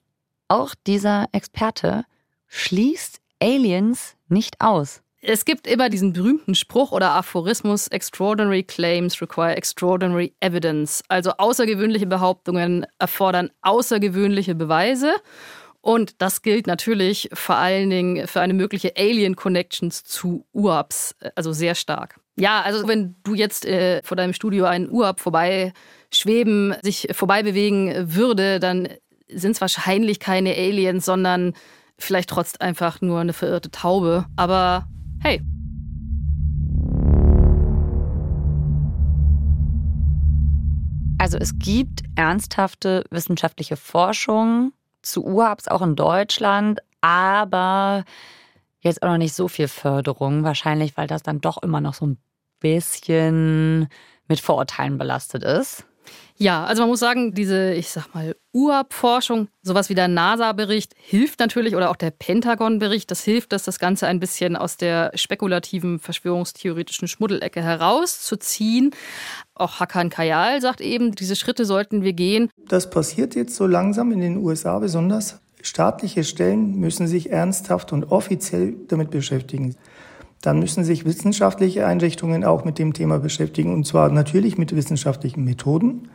auch 0.47 0.75
dieser 0.85 1.27
Experte 1.31 2.05
schließt 2.47 3.19
Aliens 3.41 4.15
nicht 4.27 4.61
aus. 4.61 5.01
Es 5.21 5.45
gibt 5.45 5.67
immer 5.67 5.89
diesen 5.89 6.13
berühmten 6.13 6.53
Spruch 6.53 6.91
oder 6.91 7.11
Aphorismus, 7.11 7.87
Extraordinary 7.87 8.63
Claims 8.63 9.19
require 9.21 9.55
extraordinary 9.55 10.33
evidence. 10.39 11.03
Also 11.07 11.31
außergewöhnliche 11.31 12.05
Behauptungen 12.05 12.85
erfordern 12.99 13.49
außergewöhnliche 13.61 14.53
Beweise. 14.53 15.15
Und 15.87 16.21
das 16.21 16.41
gilt 16.41 16.67
natürlich 16.67 17.29
vor 17.31 17.55
allen 17.55 17.89
Dingen 17.89 18.27
für 18.27 18.41
eine 18.41 18.53
mögliche 18.53 18.97
Alien-Connections 18.97 20.03
zu 20.03 20.45
UAPs, 20.51 21.15
also 21.33 21.53
sehr 21.53 21.75
stark. 21.75 22.19
Ja, 22.35 22.59
also 22.59 22.89
wenn 22.89 23.15
du 23.23 23.35
jetzt 23.35 23.65
äh, 23.65 24.01
vor 24.03 24.17
deinem 24.17 24.33
Studio 24.33 24.65
einen 24.65 24.91
UAP 24.91 25.21
vorbeischweben, 25.21 26.75
sich 26.81 27.07
vorbei 27.13 27.41
bewegen 27.41 28.13
würde, 28.13 28.59
dann 28.59 28.89
sind 29.29 29.51
es 29.51 29.61
wahrscheinlich 29.61 30.19
keine 30.19 30.55
Aliens, 30.55 31.05
sondern 31.05 31.53
vielleicht 31.97 32.31
trotz 32.31 32.57
einfach 32.57 32.99
nur 32.99 33.21
eine 33.21 33.31
verirrte 33.31 33.71
Taube. 33.71 34.25
Aber 34.35 34.89
hey. 35.23 35.41
Also 41.17 41.37
es 41.37 41.57
gibt 41.57 42.01
ernsthafte 42.17 43.05
wissenschaftliche 43.09 43.77
Forschung 43.77 44.73
zu 45.09 45.25
UAPs 45.25 45.67
auch 45.67 45.81
in 45.81 45.95
Deutschland, 45.95 46.79
aber 47.01 48.03
jetzt 48.79 49.01
auch 49.03 49.07
noch 49.07 49.17
nicht 49.17 49.33
so 49.33 49.47
viel 49.47 49.67
Förderung, 49.67 50.43
wahrscheinlich, 50.43 50.97
weil 50.97 51.07
das 51.07 51.23
dann 51.23 51.41
doch 51.41 51.61
immer 51.61 51.81
noch 51.81 51.93
so 51.93 52.05
ein 52.07 52.17
bisschen 52.59 53.89
mit 54.27 54.39
Vorurteilen 54.39 54.97
belastet 54.97 55.43
ist. 55.43 55.85
Ja, 56.39 56.65
also 56.65 56.83
man 56.83 56.89
muss 56.89 56.99
sagen, 56.99 57.33
diese, 57.33 57.73
ich 57.73 57.89
sag 57.89 58.13
mal, 58.13 58.35
UAP-Forschung, 58.53 59.47
sowas 59.63 59.89
wie 59.89 59.95
der 59.95 60.07
NASA-Bericht 60.07 60.93
hilft 60.95 61.39
natürlich 61.39 61.75
oder 61.75 61.89
auch 61.89 61.95
der 61.95 62.11
Pentagon-Bericht, 62.11 63.09
das 63.09 63.23
hilft, 63.23 63.53
dass 63.53 63.63
das 63.63 63.79
Ganze 63.79 64.05
ein 64.05 64.19
bisschen 64.19 64.55
aus 64.55 64.77
der 64.77 65.11
spekulativen, 65.15 65.97
verschwörungstheoretischen 65.99 67.07
Schmuddelecke 67.07 67.63
herauszuziehen. 67.63 68.91
Auch 69.55 69.79
Hakan 69.79 70.11
Kayal 70.11 70.61
sagt 70.61 70.79
eben, 70.79 71.13
diese 71.15 71.35
Schritte 71.35 71.65
sollten 71.65 72.03
wir 72.03 72.13
gehen. 72.13 72.49
Das 72.67 72.89
passiert 72.91 73.33
jetzt 73.33 73.55
so 73.55 73.65
langsam 73.65 74.11
in 74.11 74.21
den 74.21 74.37
USA 74.37 74.77
besonders. 74.77 75.39
Staatliche 75.63 76.23
Stellen 76.23 76.79
müssen 76.79 77.07
sich 77.07 77.31
ernsthaft 77.31 77.91
und 77.93 78.11
offiziell 78.11 78.75
damit 78.87 79.09
beschäftigen. 79.09 79.75
Dann 80.41 80.59
müssen 80.59 80.83
sich 80.83 81.05
wissenschaftliche 81.05 81.85
Einrichtungen 81.85 82.43
auch 82.43 82.63
mit 82.63 82.79
dem 82.79 82.93
Thema 82.93 83.19
beschäftigen, 83.19 83.73
und 83.73 83.85
zwar 83.85 84.09
natürlich 84.09 84.57
mit 84.57 84.75
wissenschaftlichen 84.75 85.43
Methoden. 85.43 86.09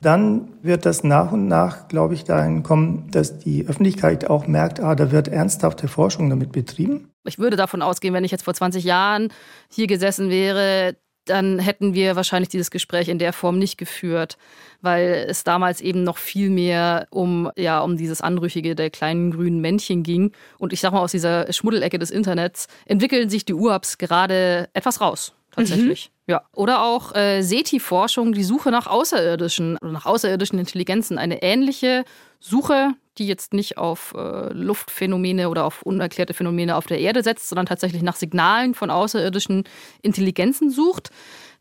Dann 0.00 0.52
wird 0.62 0.86
das 0.86 1.02
nach 1.02 1.32
und 1.32 1.48
nach, 1.48 1.88
glaube 1.88 2.14
ich, 2.14 2.24
dahin 2.24 2.62
kommen, 2.62 3.10
dass 3.10 3.38
die 3.38 3.66
Öffentlichkeit 3.66 4.30
auch 4.30 4.46
merkt, 4.46 4.80
ah, 4.80 4.94
da 4.94 5.10
wird 5.10 5.26
ernsthafte 5.26 5.88
Forschung 5.88 6.30
damit 6.30 6.52
betrieben. 6.52 7.10
Ich 7.24 7.38
würde 7.38 7.56
davon 7.56 7.82
ausgehen, 7.82 8.14
wenn 8.14 8.24
ich 8.24 8.30
jetzt 8.30 8.44
vor 8.44 8.54
20 8.54 8.84
Jahren 8.84 9.28
hier 9.68 9.88
gesessen 9.88 10.30
wäre, 10.30 10.96
dann 11.30 11.58
hätten 11.58 11.94
wir 11.94 12.16
wahrscheinlich 12.16 12.48
dieses 12.48 12.70
Gespräch 12.70 13.08
in 13.08 13.18
der 13.18 13.32
Form 13.32 13.58
nicht 13.58 13.78
geführt, 13.78 14.38
weil 14.80 15.26
es 15.28 15.44
damals 15.44 15.80
eben 15.80 16.04
noch 16.04 16.18
viel 16.18 16.50
mehr 16.50 17.06
um, 17.10 17.50
ja, 17.56 17.80
um 17.80 17.96
dieses 17.96 18.20
Anrüchige 18.20 18.74
der 18.74 18.90
kleinen 18.90 19.30
grünen 19.30 19.60
Männchen 19.60 20.02
ging. 20.02 20.32
Und 20.58 20.72
ich 20.72 20.80
sag 20.80 20.92
mal, 20.92 21.00
aus 21.00 21.12
dieser 21.12 21.52
Schmuddelecke 21.52 21.98
des 21.98 22.10
Internets 22.10 22.68
entwickeln 22.86 23.28
sich 23.28 23.44
die 23.44 23.54
UAPs 23.54 23.98
gerade 23.98 24.68
etwas 24.72 25.00
raus, 25.00 25.34
tatsächlich. 25.50 26.10
Mhm. 26.10 26.32
Ja. 26.32 26.42
Oder 26.54 26.84
auch 26.84 27.14
äh, 27.14 27.42
SETI-Forschung, 27.42 28.32
die 28.32 28.44
Suche 28.44 28.70
nach 28.70 28.86
Außerirdischen, 28.86 29.78
nach 29.82 30.04
außerirdischen 30.04 30.58
Intelligenzen. 30.58 31.16
Eine 31.16 31.42
ähnliche 31.42 32.04
Suche, 32.40 32.94
die 33.18 33.26
jetzt 33.26 33.52
nicht 33.52 33.78
auf 33.78 34.14
äh, 34.16 34.52
Luftphänomene 34.52 35.48
oder 35.48 35.64
auf 35.64 35.82
unerklärte 35.82 36.34
Phänomene 36.34 36.76
auf 36.76 36.86
der 36.86 37.00
Erde 37.00 37.22
setzt, 37.22 37.48
sondern 37.48 37.66
tatsächlich 37.66 38.02
nach 38.02 38.16
Signalen 38.16 38.74
von 38.74 38.90
außerirdischen 38.90 39.64
Intelligenzen 40.02 40.70
sucht. 40.70 41.10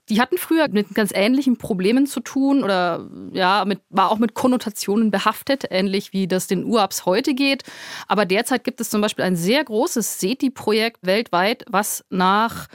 Die 0.10 0.22
hatten 0.22 0.38
früher 0.38 0.70
mit 0.70 0.94
ganz 0.96 1.12
ähnlichen 1.13 1.58
Problemen 1.58 2.08
zu 2.08 2.22
tun 2.22 2.63
oder 2.63 3.10
ja, 3.34 3.66
mit, 3.66 3.82
war 3.90 4.10
auch 4.10 4.20
mit 4.20 4.36
Konnotationen 4.36 5.12
behaftet, 5.12 5.66
ähnlich 5.70 6.13
wie 6.13 6.28
das 6.28 6.48
den 6.48 6.63
UAPs 6.63 7.06
heute 7.06 7.34
geht. 7.34 7.63
Aber 8.08 8.26
derzeit 8.26 8.63
gibt 8.63 8.80
es 8.80 8.90
zum 8.90 9.02
Beispiel 9.02 9.26
ein 9.26 9.36
sehr 9.36 9.63
großes 9.66 10.20
SETI-Projekt 10.20 11.06
weltweit, 11.06 11.66
was 11.68 12.06
nach 12.10 12.68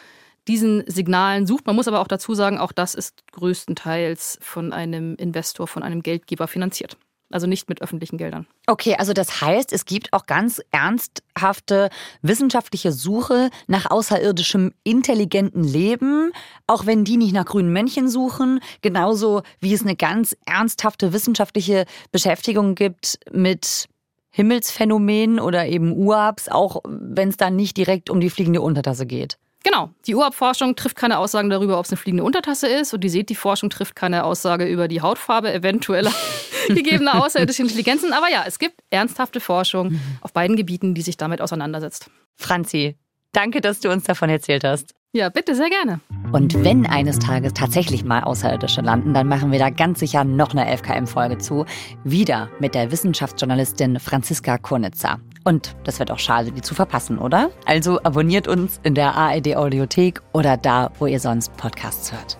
diesen 0.47 0.85
Signalen 0.87 1.47
sucht. 1.47 1.67
Man 1.67 1.77
muss 1.77 1.88
aber 1.88 2.01
auch 2.01 2.09
dazu 2.09 2.35
sagen, 2.35 2.59
auch 2.59 2.73
das 2.73 2.95
ist 2.95 3.23
größtenteils 3.33 4.38
von 4.43 4.75
einem 4.75 5.15
Investor, 5.15 5.67
von 5.67 5.83
einem 5.83 6.03
Geldgeber 6.03 6.49
finanziert. 6.49 6.99
Also 7.33 7.47
nicht 7.47 7.68
mit 7.68 7.83
öffentlichen 7.83 8.18
Geldern. 8.18 8.47
Okay, 8.66 8.95
also 8.99 9.12
das 9.12 9.40
heißt, 9.40 9.73
es 9.73 9.85
gibt 9.85 10.12
auch 10.12 10.27
ganz 10.27 10.61
ernsthafte 10.71 11.88
wissenschaftliche 12.21 12.92
Suche 12.92 13.51
nach 13.66 13.90
außerirdischem 13.90 14.73
intelligenten 14.85 15.64
Leben, 15.64 16.31
auch 16.66 16.87
wenn 16.87 17.05
die 17.05 17.16
nicht 17.16 17.33
nach 17.33 17.47
grünen 17.47 17.73
Männchen 17.73 18.09
suchen, 18.09 18.61
genauso 18.83 19.42
wie 19.61 19.73
es 19.73 19.83
eine 19.83 19.97
ganz 19.97 20.37
ernsthafte 20.45 21.12
wissenschaftliche 21.12 21.87
Beschäftigung 22.12 22.75
gibt 22.75 23.18
mit 23.33 23.88
Himmelsphänomenen 24.31 25.40
oder 25.40 25.66
eben 25.66 25.92
UAPs, 25.92 26.49
auch 26.49 26.83
wenn 26.87 27.29
es 27.29 27.37
dann 27.37 27.57
nicht 27.57 27.77
direkt 27.77 28.11
um 28.11 28.21
die 28.21 28.31
fliegende 28.31 28.62
Untertasse 28.62 29.07
geht. 29.07 29.38
Genau. 29.64 29.90
Die 30.07 30.14
Urabforschung 30.14 30.77
trifft 30.77 30.96
keine 30.96 31.18
Aussagen 31.18 31.51
darüber, 31.51 31.79
ob 31.79 31.85
es 31.85 31.90
eine 31.90 31.96
fliegende 31.96 32.25
Untertasse 32.25 32.66
ist. 32.66 32.92
Und 32.94 33.03
die 33.05 33.09
SETI-Forschung 33.09 33.70
trifft 33.70 33.94
keine 33.94 34.25
Aussage 34.25 34.66
über 34.66 34.88
die 34.88 35.01
Hautfarbe 35.01 35.53
eventueller 35.53 36.12
gegebener 36.68 37.22
außerirdischer 37.25 37.62
Intelligenzen. 37.62 38.12
Aber 38.12 38.29
ja, 38.31 38.44
es 38.46 38.59
gibt 38.59 38.81
ernsthafte 38.90 39.40
Forschung 39.40 40.01
auf 40.20 40.33
beiden 40.33 40.57
Gebieten, 40.57 40.94
die 40.94 41.03
sich 41.03 41.16
damit 41.16 41.40
auseinandersetzt. 41.40 42.11
Franzi, 42.37 42.96
danke, 43.33 43.61
dass 43.61 43.81
du 43.81 43.90
uns 43.90 44.05
davon 44.05 44.31
erzählt 44.31 44.64
hast. 44.64 44.94
Ja, 45.14 45.29
bitte, 45.29 45.55
sehr 45.55 45.68
gerne. 45.68 46.01
Und 46.33 46.64
wenn 46.64 46.87
eines 46.87 47.18
Tages 47.18 47.53
tatsächlich 47.53 48.03
mal 48.03 48.25
Außerirdische 48.25 48.81
landen, 48.81 49.12
dann 49.12 49.29
machen 49.29 49.53
wir 49.53 49.59
da 49.59 49.68
ganz 49.68 50.01
sicher 50.01 50.25
noch 50.25 50.55
eine 50.55 50.75
FKM-Folge 50.75 51.37
zu. 51.37 51.66
Wieder 52.03 52.48
mit 52.61 52.75
der 52.75 52.90
Wissenschaftsjournalistin 52.90 54.01
Franziska 54.01 54.57
Konitzer. 54.57 55.20
Und 55.44 55.74
das 55.85 55.98
wird 55.98 56.11
auch 56.11 56.18
schade, 56.18 56.52
die 56.52 56.62
zu 56.62 56.74
verpassen, 56.74 57.18
oder? 57.18 57.50
Also 57.66 58.00
abonniert 58.02 58.46
uns 58.46 58.81
in 58.83 58.94
der 58.94 59.14
ARD 59.14 59.57
Audiothek 59.57 60.22
oder 60.33 60.57
da, 60.57 60.90
wo 60.98 61.07
ihr 61.07 61.20
sonst 61.20 61.57
Podcasts 61.57 62.12
hört. 62.12 62.38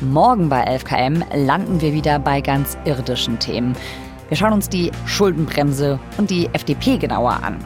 Morgen 0.00 0.48
bei 0.48 0.66
11KM 0.66 1.24
landen 1.46 1.80
wir 1.80 1.92
wieder 1.92 2.18
bei 2.18 2.40
ganz 2.40 2.76
irdischen 2.84 3.38
Themen. 3.38 3.74
Wir 4.28 4.36
schauen 4.36 4.52
uns 4.52 4.68
die 4.68 4.90
Schuldenbremse 5.06 5.98
und 6.18 6.30
die 6.30 6.48
FDP 6.52 6.98
genauer 6.98 7.42
an. 7.42 7.56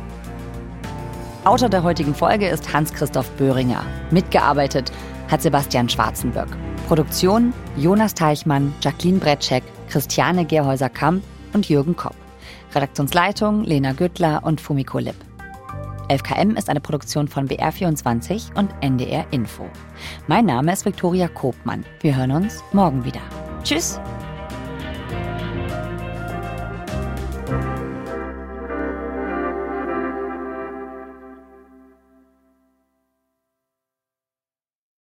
Autor 1.45 1.69
der 1.69 1.83
heutigen 1.83 2.15
Folge 2.15 2.49
ist 2.49 2.73
Hans-Christoph 2.73 3.31
Böhringer. 3.33 3.83
Mitgearbeitet 4.11 4.93
hat 5.31 5.43
Sebastian 5.43 5.89
Schwarzenböck. 5.89 6.49
Produktion 6.87 7.53
Jonas 7.77 8.15
Teichmann, 8.15 8.75
Jacqueline 8.81 9.19
Bretschek, 9.19 9.65
Christiane 9.89 10.45
Gerhäuser-Kamp 10.45 11.23
und 11.53 11.69
Jürgen 11.69 11.97
Kopp. 11.97 12.15
Redaktionsleitung 12.75 13.65
Lena 13.65 13.93
Güttler 13.93 14.43
und 14.45 14.61
Fumiko 14.61 14.99
Lipp. 14.99 15.17
11KM 16.09 16.59
ist 16.59 16.69
eine 16.69 16.81
Produktion 16.81 17.29
von 17.29 17.49
BR24 17.49 18.57
und 18.57 18.71
NDR 18.81 19.25
Info. 19.31 19.67
Mein 20.27 20.47
Name 20.47 20.73
ist 20.73 20.85
Viktoria 20.85 21.29
Kobmann. 21.29 21.85
Wir 22.01 22.17
hören 22.17 22.33
uns 22.33 22.63
morgen 22.73 23.05
wieder. 23.05 23.21
Tschüss! 23.63 24.01